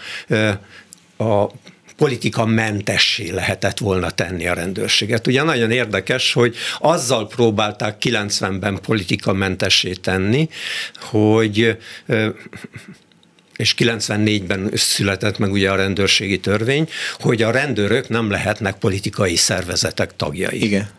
[1.17, 1.47] a
[1.97, 5.27] politika mentessé lehetett volna tenni a rendőrséget.
[5.27, 10.49] Ugye nagyon érdekes, hogy azzal próbálták 90-ben politika mentessé tenni,
[11.01, 11.79] hogy
[13.63, 20.17] és 94-ben született meg ugye a rendőrségi törvény, hogy a rendőrök nem lehetnek politikai szervezetek
[20.17, 20.65] tagjai.
[20.65, 20.91] Igen.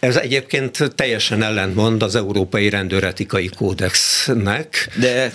[0.00, 4.88] Ez egyébként teljesen ellentmond az Európai Rendőretikai Kódexnek.
[5.00, 5.32] De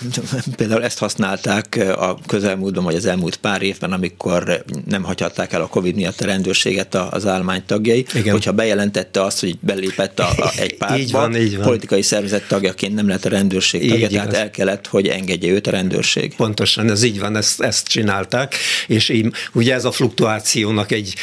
[0.56, 5.66] például ezt használták a közelmúltban, vagy az elmúlt pár évben, amikor nem hagyhatták el a
[5.66, 8.32] Covid miatt a rendőrséget az állomány tagjai, Igen.
[8.32, 11.66] hogyha bejelentette azt, hogy belépett a, a egy pártba, így van, így van.
[11.66, 15.66] politikai szervezet tagjaként nem lett a rendőrség tagja, így tehát el kellett, hogy engedje őt
[15.66, 16.34] a rendőrség.
[16.34, 18.54] Pontosan, ez így van, ezt, ezt csinálták,
[18.86, 21.14] és így, ugye ez a fluktuációnak egy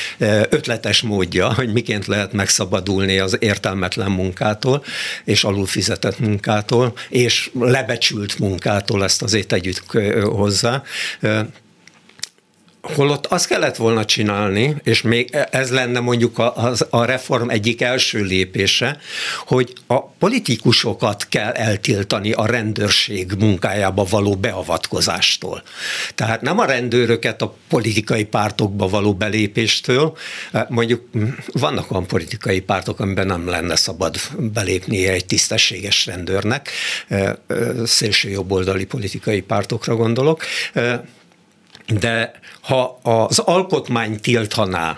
[0.49, 4.83] ötletes módja, hogy miként lehet megszabadulni az értelmetlen munkától,
[5.23, 9.81] és alulfizetett munkától, és lebecsült munkától, ezt azért tegyük
[10.23, 10.83] hozzá.
[12.81, 18.23] Holott azt kellett volna csinálni, és még ez lenne mondjuk a, a reform egyik első
[18.23, 18.97] lépése,
[19.45, 25.63] hogy a politikusokat kell eltiltani a rendőrség munkájába való beavatkozástól.
[26.15, 30.17] Tehát nem a rendőröket a politikai pártokba való belépéstől,
[30.67, 31.09] mondjuk
[31.51, 36.69] vannak olyan politikai pártok, amiben nem lenne szabad belépnie egy tisztességes rendőrnek,
[37.83, 40.43] szélső jobboldali politikai pártokra gondolok,
[41.99, 44.97] de ha az alkotmány tiltaná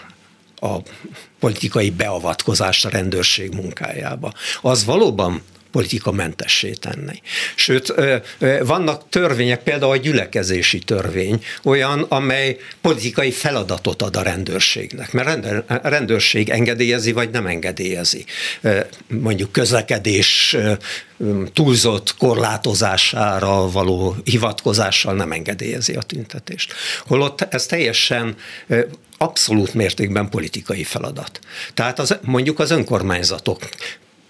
[0.56, 0.78] a
[1.40, 7.22] politikai beavatkozást a rendőrség munkájába, az valóban politikamentessé tenni.
[7.56, 7.94] Sőt,
[8.64, 15.88] vannak törvények, például a gyülekezési törvény, olyan, amely politikai feladatot ad a rendőrségnek, mert a
[15.88, 18.26] rendőrség engedélyezi, vagy nem engedélyezi.
[19.08, 20.58] Mondjuk közlekedés
[21.54, 26.74] túlzott korlátozására való hivatkozással nem engedélyezi a tüntetést.
[27.06, 28.36] Holott ez teljesen
[29.18, 31.40] abszolút mértékben politikai feladat.
[31.74, 33.70] Tehát az, mondjuk az önkormányzatok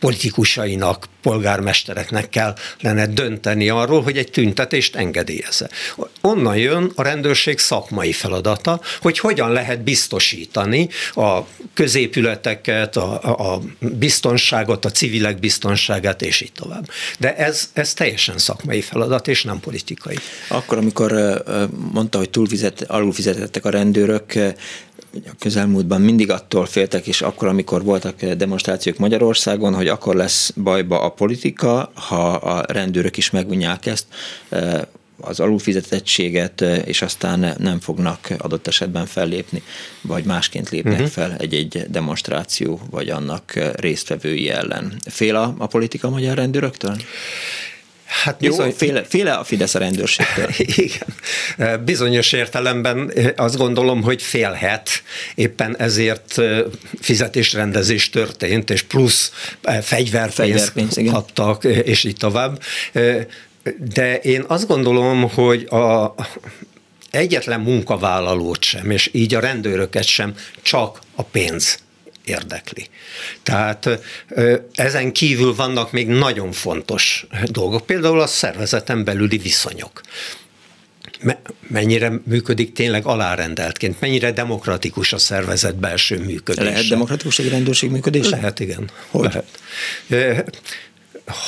[0.03, 5.69] politikusainak, polgármestereknek kell lenne dönteni arról, hogy egy tüntetést engedélyezze.
[6.21, 11.39] Onnan jön a rendőrség szakmai feladata, hogy hogyan lehet biztosítani a
[11.73, 16.89] középületeket, a, a biztonságot, a civilek biztonságát, és így tovább.
[17.19, 20.17] De ez, ez teljesen szakmai feladat, és nem politikai.
[20.47, 21.43] Akkor, amikor
[21.93, 24.33] mondta, hogy túlfizet, alulfizetettek a rendőrök,
[25.25, 31.01] a közelmúltban mindig attól féltek, és akkor, amikor voltak demonstrációk Magyarországon, hogy akkor lesz bajba
[31.01, 34.05] a politika, ha a rendőrök is megvonják ezt,
[34.49, 34.81] eh,
[35.21, 39.63] az alulfizetettséget, eh, és aztán nem fognak adott esetben fellépni,
[40.01, 41.07] vagy másként lépnek uh-huh.
[41.07, 44.93] fel egy-egy demonstráció, vagy annak résztvevői ellen.
[45.09, 46.95] Fél a, a politika a magyar rendőröktől?
[48.21, 50.49] Hát bizony, Jó, féle, féle a Fidesz a rendőrségtől.
[50.85, 51.83] Igen.
[51.85, 54.89] Bizonyos értelemben azt gondolom, hogy félhet,
[55.35, 56.41] éppen ezért
[57.01, 59.31] fizetésrendezés történt, és plusz
[59.81, 60.97] fegyverpénzt, fegyverpénzt
[61.63, 62.61] és így tovább.
[63.93, 66.15] De én azt gondolom, hogy a,
[67.11, 71.79] egyetlen munkavállalót sem, és így a rendőröket sem csak a pénz
[72.25, 72.87] érdekli.
[73.43, 73.89] Tehát
[74.75, 80.01] ezen kívül vannak még nagyon fontos dolgok, például a szervezeten belüli viszonyok
[81.67, 86.69] mennyire működik tényleg alárendeltként, mennyire demokratikus a szervezet belső működése.
[86.69, 88.29] Lehet demokratikus egy rendőrség működése?
[88.29, 88.89] Lehet, igen.
[89.09, 89.43] Hogy?
[90.09, 90.61] Lehet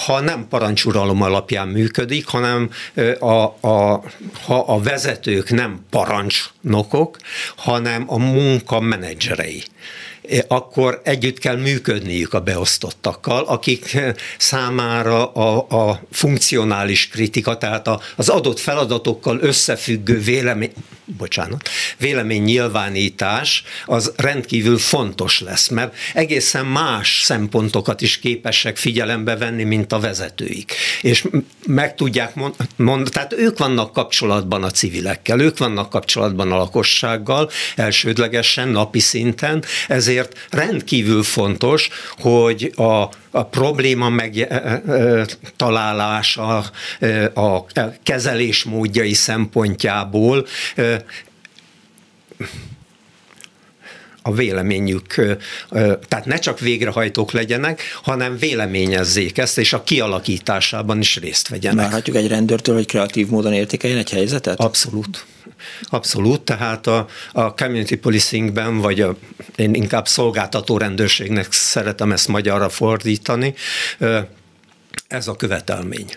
[0.06, 2.70] ha nem parancsuralom alapján működik, hanem
[3.20, 4.04] a, a,
[4.46, 7.18] ha a vezetők nem parancsnokok,
[7.56, 9.64] hanem a munka menedzserei
[10.48, 13.98] akkor együtt kell működniük a beosztottakkal, akik
[14.38, 20.72] számára a, a funkcionális kritika, tehát az adott feladatokkal összefüggő vélemény,
[21.06, 29.64] bocsánat, vélemény nyilvánítás az rendkívül fontos lesz, mert egészen más szempontokat is képesek figyelembe venni,
[29.64, 30.74] mint a vezetőik.
[31.02, 31.26] És
[31.68, 32.34] meg tudják
[32.76, 39.64] mondani, tehát ők vannak kapcsolatban a civilekkel, ők vannak kapcsolatban a lakossággal, elsődlegesen, napi szinten,
[39.88, 46.58] ezért rendkívül fontos, hogy a, a probléma megtalálása,
[47.34, 47.66] a
[48.04, 50.46] kezelés módjai szempontjából
[54.22, 55.38] a véleményük,
[56.08, 61.86] tehát ne csak végrehajtók legyenek, hanem véleményezzék ezt, és a kialakításában is részt vegyenek.
[61.86, 64.60] Várhatjuk egy rendőrtől, hogy kreatív módon értékeljen egy helyzetet?
[64.60, 65.26] Abszolút.
[65.82, 69.16] Abszolút, tehát a, a community policingben, vagy a,
[69.56, 73.54] én inkább szolgáltató rendőrségnek szeretem ezt magyarra fordítani,
[75.08, 76.10] ez a követelmény.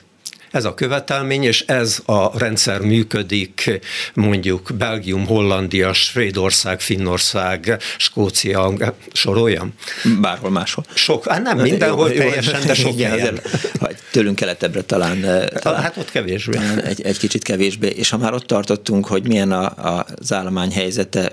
[0.59, 3.81] Ez a követelmény, és ez a rendszer működik
[4.15, 8.75] mondjuk Belgium, Hollandia, Svédország, Finnország, Skócia,
[9.13, 9.73] soroljam?
[10.21, 10.85] Bárhol máshol.
[10.95, 13.41] Sok, hát nem mindenhol jó, teljesen, de sok igen, helyen.
[13.79, 15.21] Azért, tőlünk keletebbre talán,
[15.55, 15.83] talán.
[15.83, 16.59] Hát ott kevésbé.
[16.85, 17.89] Egy, egy kicsit kevésbé.
[17.89, 21.33] És ha már ott tartottunk, hogy milyen a, a, az állomány helyzete,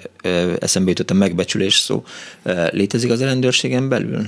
[0.59, 2.03] eszembe jutott a megbecsülés szó,
[2.71, 4.25] létezik az rendőrségen belül?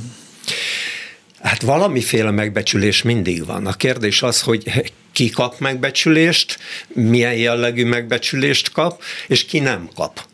[1.42, 3.66] Hát valamiféle megbecsülés mindig van.
[3.66, 6.58] A kérdés az, hogy ki kap megbecsülést,
[6.88, 10.26] milyen jellegű megbecsülést kap, és ki nem kap.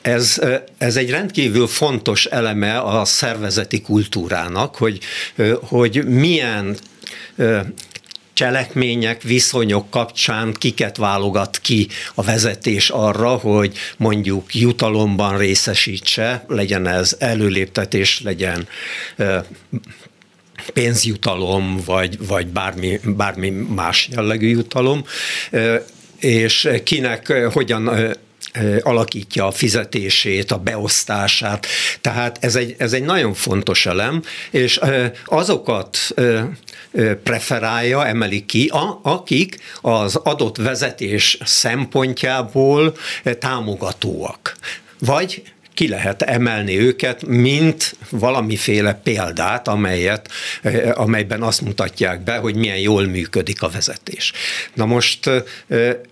[0.00, 0.40] Ez,
[0.78, 4.98] ez egy rendkívül fontos eleme a szervezeti kultúrának, hogy,
[5.60, 6.76] hogy milyen
[8.32, 17.16] cselekmények, viszonyok kapcsán kiket válogat ki a vezetés arra, hogy mondjuk jutalomban részesítse, legyen ez
[17.18, 18.68] előléptetés, legyen
[20.72, 25.04] pénzjutalom, vagy, vagy bármi, bármi más jellegű jutalom,
[26.18, 28.14] és kinek hogyan
[28.80, 31.66] alakítja a fizetését, a beosztását.
[32.00, 34.80] Tehát ez egy, ez egy nagyon fontos elem, és
[35.24, 35.98] azokat
[37.22, 42.96] preferálja, emeli ki, a, akik az adott vezetés szempontjából
[43.38, 44.56] támogatóak.
[44.98, 45.42] Vagy
[45.74, 50.28] ki lehet emelni őket, mint valamiféle példát, amelyet,
[50.92, 54.32] amelyben azt mutatják be, hogy milyen jól működik a vezetés.
[54.74, 55.30] Na most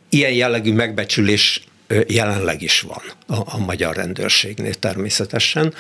[0.09, 1.63] ilyen jellegű megbecsülés
[2.07, 3.03] jelenleg is van
[3.39, 5.75] a, a magyar rendőrségnél természetesen,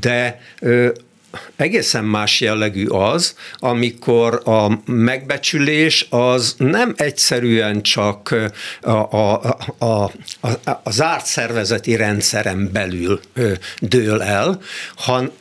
[0.00, 0.40] de
[1.56, 8.34] egészen más jellegű az, amikor a megbecsülés az nem egyszerűen csak
[8.80, 10.50] a, a, a, a,
[10.82, 13.20] a zárt szervezeti rendszeren belül
[13.78, 14.60] dől el,
[14.96, 15.32] han,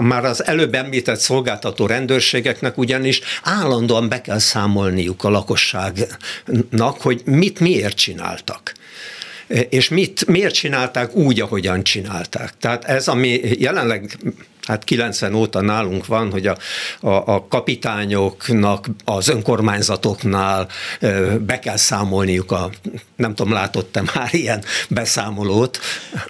[0.00, 7.60] már az előbb említett szolgáltató rendőrségeknek ugyanis állandóan be kell számolniuk a lakosságnak, hogy mit
[7.60, 8.72] miért csináltak
[9.68, 12.52] és mit, miért csinálták úgy, ahogyan csinálták.
[12.60, 14.18] Tehát ez, ami jelenleg
[14.66, 16.56] hát 90 óta nálunk van, hogy a,
[17.00, 20.68] a, a kapitányoknak, az önkormányzatoknál
[21.38, 22.70] be kell számolniuk a,
[23.16, 25.78] nem tudom, látott-e már ilyen beszámolót?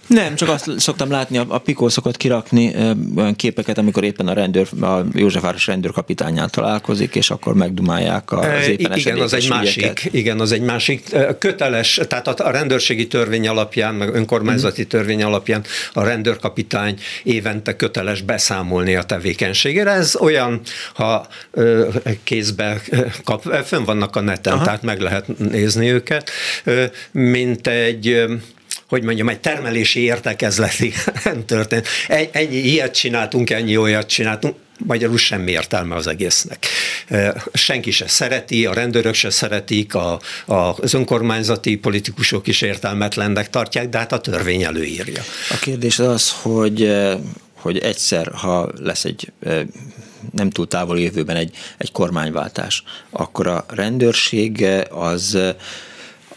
[0.06, 2.74] Nem, csak azt szoktam látni, a, a Pikó szokott kirakni
[3.16, 8.98] olyan képeket, amikor éppen a rendőr, a Józsefváros rendőrkapitányán találkozik, és akkor megdumálják az éppen
[8.98, 14.14] Igen, az egy másik, igen, az egy másik köteles, tehát a rendőrségi törvény alapján, meg
[14.14, 19.90] önkormányzati törvény alapján a rendőrkapitány évente köteles beszámolni a tevékenységére.
[19.90, 20.60] Ez olyan,
[20.94, 21.26] ha
[22.24, 22.80] kézbe
[23.24, 24.64] kap, fönn vannak a neten, Aha.
[24.64, 26.30] tehát meg lehet nézni őket,
[27.10, 28.24] mint egy
[28.88, 30.92] hogy mondjam, egy termelési értekezleti
[31.46, 31.86] történt.
[32.32, 34.56] Ennyi ilyet csináltunk, ennyi olyat csináltunk,
[34.86, 36.66] magyarul semmi értelme az egésznek.
[37.52, 43.88] Senki se szereti, a rendőrök se szeretik, a, a, az önkormányzati politikusok is értelmetlennek tartják,
[43.88, 45.22] de hát a törvény előírja.
[45.50, 46.82] A kérdés az, hogy
[47.62, 49.32] hogy egyszer, ha lesz egy
[50.32, 55.38] nem túl távol jövőben egy, egy kormányváltás, akkor a rendőrség az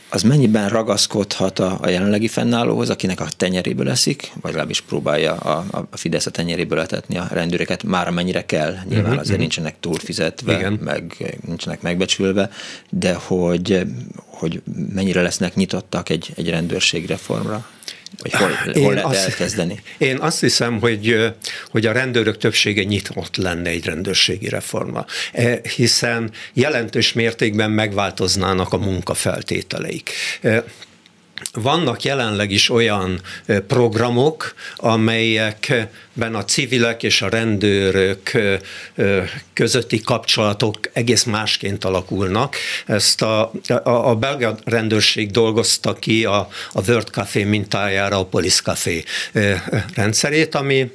[0.09, 5.65] az mennyiben ragaszkodhat a, a jelenlegi fennállóhoz, akinek a tenyeréből eszik, vagy legalábbis próbálja a,
[5.89, 10.57] a Fidesz a tenyeréből etetni a rendőreket, már amennyire kell, nyilván uh-huh, azért nincsenek túlfizetve,
[10.57, 10.73] Igen.
[10.73, 12.49] meg nincsenek megbecsülve,
[12.89, 14.61] de hogy, hogy
[14.93, 17.65] mennyire lesznek nyitottak egy, egy rendőrségreformra?
[18.21, 19.81] Vagy hol, hol lehet azt, elkezdeni?
[19.97, 21.33] Én azt hiszem, hogy,
[21.69, 28.77] hogy a rendőrök többsége nyitott lenne egy rendőrségi reforma, e, hiszen jelentős mértékben megváltoznának a
[28.77, 30.11] munkafeltételeik.
[31.53, 33.21] Vannak jelenleg is olyan
[33.67, 38.31] programok, amelyekben a civilek és a rendőrök
[39.53, 42.55] közötti kapcsolatok egész másként alakulnak.
[42.85, 48.61] Ezt a, a, a belga rendőrség dolgozta ki a, a World Café mintájára a Police
[48.61, 49.03] Café
[49.93, 50.91] rendszerét, ami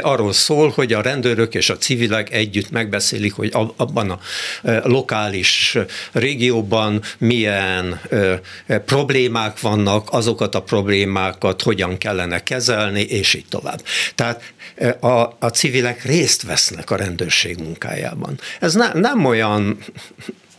[0.00, 4.18] arról szól, hogy a rendőrök és a civilek együtt megbeszélik, hogy abban a
[4.84, 5.78] lokális
[6.12, 8.00] régióban milyen
[8.84, 13.82] problémák vannak, azokat a problémákat hogyan kellene kezelni, és így tovább.
[14.14, 14.52] Tehát
[15.00, 18.40] a, a civilek részt vesznek a rendőrség munkájában.
[18.60, 19.78] Ez ne, nem olyan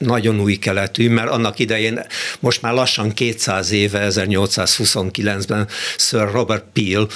[0.02, 2.06] nagyon új keletű, mert annak idején
[2.40, 7.08] most már lassan 200 éve, 1829-ben Sir Robert Peel,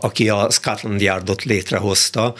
[0.00, 2.34] aki a Scotland Yardot létrehozta,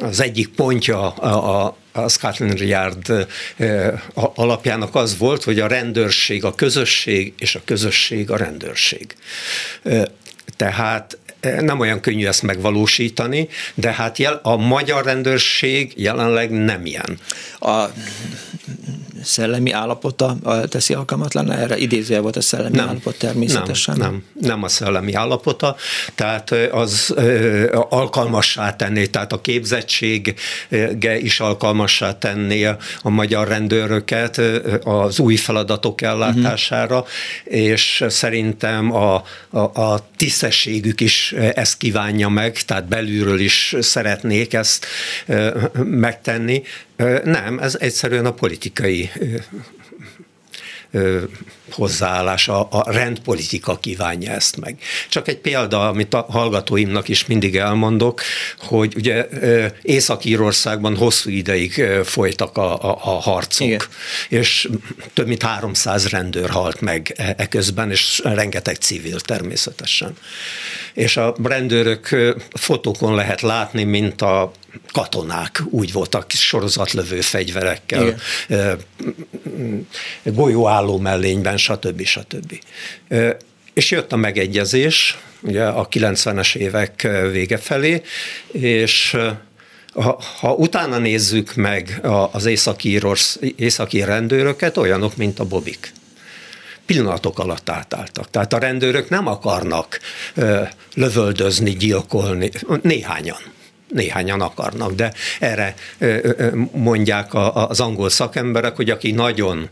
[0.00, 3.26] az egyik pontja a, a a Scotland Yard
[4.34, 9.16] alapjának az volt, hogy a rendőrség a közösség, és a közösség a rendőrség.
[10.56, 11.18] Tehát
[11.60, 17.18] nem olyan könnyű ezt megvalósítani, de hát a magyar rendőrség jelenleg nem ilyen.
[17.60, 17.84] A
[19.24, 20.36] szellemi állapota
[20.68, 21.76] teszi alkalmatlan erre?
[21.76, 23.96] Idézője volt a szellemi nem, állapot természetesen?
[23.96, 25.76] Nem, nem, nem a szellemi állapota,
[26.14, 27.14] tehát az
[27.88, 32.64] alkalmassá tenné, tehát a képzettsége is alkalmassá tenné
[33.02, 34.40] a magyar rendőröket
[34.84, 37.62] az új feladatok ellátására, uh-huh.
[37.62, 44.54] és szerintem a, a, a tisztességük is is ezt kívánja meg, tehát belülről is szeretnék
[44.54, 44.86] ezt
[45.84, 46.62] megtenni.
[47.24, 49.10] Nem, ez egyszerűen a politikai
[51.70, 54.78] hozzáállás, a, a rendpolitika kívánja ezt meg.
[55.08, 58.22] Csak egy példa, amit a hallgatóimnak is mindig elmondok,
[58.58, 59.28] hogy ugye
[59.82, 63.80] Észak-Írországban hosszú ideig folytak a, a, a harcok, Igen.
[64.28, 64.68] és
[65.14, 70.16] több mint 300 rendőr halt meg eközben, és rengeteg civil természetesen.
[70.94, 72.16] És a rendőrök
[72.52, 74.52] fotókon lehet látni, mint a
[74.92, 78.14] katonák úgy voltak sorozatlövő fegyverekkel,
[80.24, 82.04] golyóálló mellényben, stb.
[82.04, 82.58] stb.
[83.74, 88.02] És jött a megegyezés, ugye a 90-es évek vége felé,
[88.52, 89.16] és
[89.92, 92.00] ha, ha utána nézzük meg
[92.32, 93.00] az északi,
[93.56, 95.92] északi rendőröket, olyanok, mint a bobik
[96.86, 98.30] pillanatok alatt átálltak.
[98.30, 100.00] Tehát a rendőrök nem akarnak
[100.34, 100.62] ö,
[100.94, 102.50] lövöldözni, gyilkolni,
[102.82, 103.40] néhányan
[103.92, 105.74] néhányan akarnak, de erre
[106.72, 109.68] mondják az angol szakemberek, hogy aki nagyon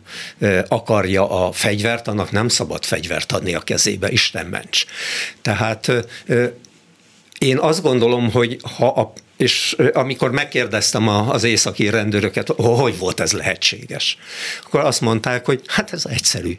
[0.68, 4.84] akarja a fegyvert, annak nem szabad fegyvert adni a kezébe, Isten ments.
[5.42, 5.92] Tehát
[7.38, 13.32] én azt gondolom, hogy ha a és amikor megkérdeztem az északi rendőröket, hogy volt ez
[13.32, 14.18] lehetséges,
[14.64, 16.56] akkor azt mondták, hogy hát ez egyszerű,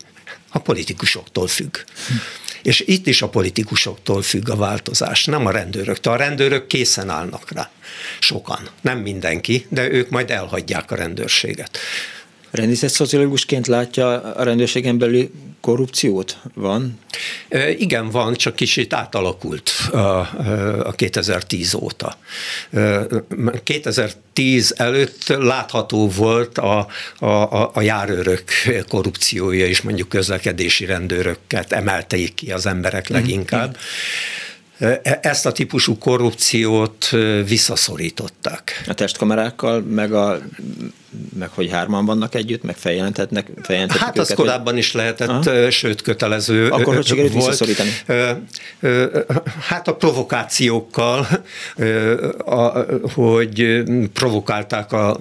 [0.52, 1.78] a politikusoktól függ.
[2.64, 6.14] És itt is a politikusoktól függ a változás, nem a rendőröktől.
[6.14, 7.70] A rendőrök készen állnak rá.
[8.20, 8.70] Sokan.
[8.82, 11.78] Nem mindenki, de ők majd elhagyják a rendőrséget.
[12.52, 15.32] Rendészet szociológusként látja a rendőrségen belül
[15.62, 16.38] korrupciót?
[16.54, 17.00] Van?
[17.78, 19.72] Igen, van, csak kicsit átalakult
[20.84, 22.18] a 2010 óta.
[23.64, 26.88] 2010 előtt látható volt a,
[27.20, 28.44] a, a járőrök
[28.88, 33.14] korrupciója is, mondjuk közlekedési rendőröket emelték ki az emberek mhm.
[33.14, 33.70] leginkább.
[33.70, 33.82] Mm.
[34.82, 37.10] E, ezt a típusú korrupciót
[37.48, 38.84] visszaszorították.
[38.88, 40.40] A testkamerákkal, meg, a,
[41.40, 45.70] meg hogy hárman vannak együtt, meg feljelentetnek, feljelentetnek Hát az korábban is lehetett, Aha.
[45.70, 47.90] sőt kötelező Akkor hogy sikerült visszaszorítani?
[49.60, 51.28] Hát a provokációkkal,
[53.14, 55.20] hogy provokálták a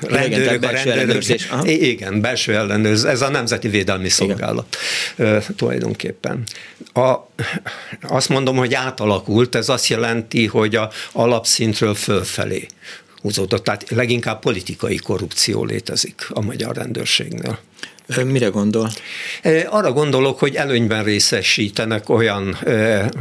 [0.00, 1.22] rendőrök, a rendőrök.
[1.64, 3.10] Igen, belső ellenőrzés.
[3.10, 4.76] Ez a Nemzeti Védelmi Szolgálat
[5.18, 5.42] Igen.
[5.56, 6.42] tulajdonképpen.
[6.92, 7.31] A,
[8.02, 12.66] azt mondom, hogy átalakult, ez azt jelenti, hogy a alapszintről fölfelé
[13.20, 13.64] húzódott.
[13.64, 17.58] Tehát leginkább politikai korrupció létezik a magyar rendőrségnél.
[18.24, 18.90] Mire gondol?
[19.66, 22.58] Arra gondolok, hogy előnyben részesítenek olyan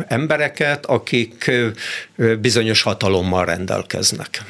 [0.08, 1.52] embereket, akik
[2.40, 4.44] bizonyos hatalommal rendelkeznek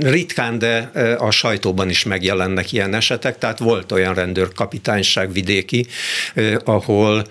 [0.00, 0.76] ritkán, de
[1.18, 5.86] a sajtóban is megjelennek ilyen esetek, tehát volt olyan rendőrkapitányság vidéki,
[6.64, 7.24] ahol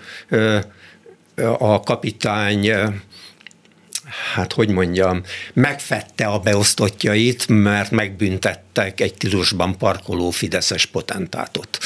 [1.58, 2.72] a kapitány
[4.34, 11.78] hát hogy mondjam, megfette a beosztottjait, mert megbüntettek egy tilusban parkoló fideszes potentátot.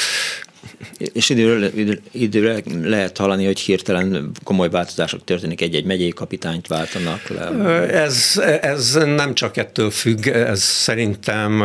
[0.97, 7.27] És időről, időről, időről lehet hallani, hogy hirtelen komoly változások történik, egy-egy megyei kapitányt váltanak
[7.27, 7.45] le.
[7.87, 11.61] Ez, ez nem csak ettől függ, ez szerintem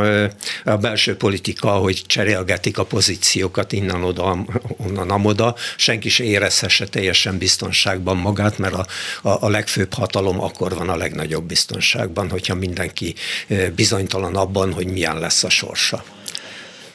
[0.65, 4.45] a belső politika, hogy cserélgetik a pozíciókat innen-oda,
[4.77, 8.87] onnan-amoda, senki se érezhesse teljesen biztonságban magát, mert a,
[9.23, 13.15] a, a legfőbb hatalom akkor van a legnagyobb biztonságban, hogyha mindenki
[13.75, 16.05] bizonytalan abban, hogy milyen lesz a sorsa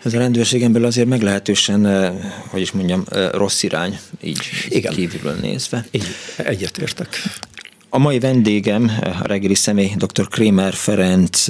[0.06, 2.14] ez a rendőrségen belül azért meglehetősen, eh,
[2.48, 4.40] hogy is mondjam, eh, rossz irány, így
[4.70, 4.94] Igen.
[4.94, 5.86] kívülről nézve.
[5.92, 6.06] Így,
[6.38, 7.22] egyetértek.
[7.90, 10.28] A mai vendégem, eh, a reggeli személy, dr.
[10.28, 11.48] Krémer Ferenc,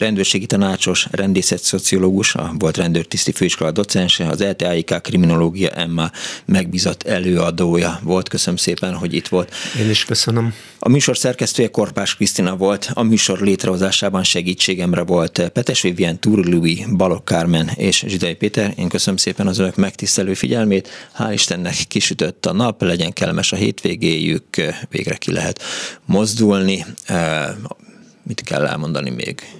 [0.00, 6.10] rendőrségi tanácsos, rendészet szociológus, a volt rendőrtiszti főiskola docense, az LTAIK kriminológia Emma
[6.44, 8.28] megbízott előadója volt.
[8.28, 9.54] Köszönöm szépen, hogy itt volt.
[9.80, 10.54] Én is köszönöm.
[10.78, 16.78] A műsor szerkesztője Korpás Krisztina volt, a műsor létrehozásában segítségemre volt Petes Vivien, Túr Louis,
[16.96, 18.74] Balok Kármen és Zsidai Péter.
[18.76, 20.88] Én köszönöm szépen az önök megtisztelő figyelmét.
[21.18, 24.44] Hál' Istennek kisütött a nap, legyen kellemes a hétvégéjük,
[24.88, 25.62] végre ki lehet
[26.04, 26.86] mozdulni.
[28.22, 29.59] Mit kell elmondani még?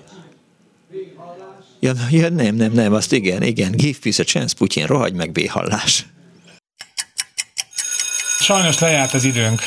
[1.81, 3.73] Ja, ja, nem, nem, nem, azt igen, igen.
[3.73, 6.07] Give peace a chance, Putyin, rohagy meg, béhallás.
[8.41, 9.61] Sajnos lejárt az időnk,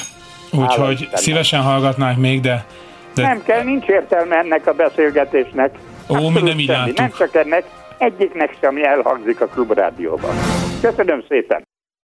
[0.51, 2.65] úgyhogy szívesen hallgatnánk még, de,
[3.13, 3.21] de...
[3.21, 5.77] Nem kell, nincs értelme ennek a beszélgetésnek.
[6.09, 7.63] Ó, mi nem így Nem csak ennek,
[7.97, 10.35] egyiknek sem elhangzik a klubrádióban.
[10.81, 11.63] Köszönöm szépen!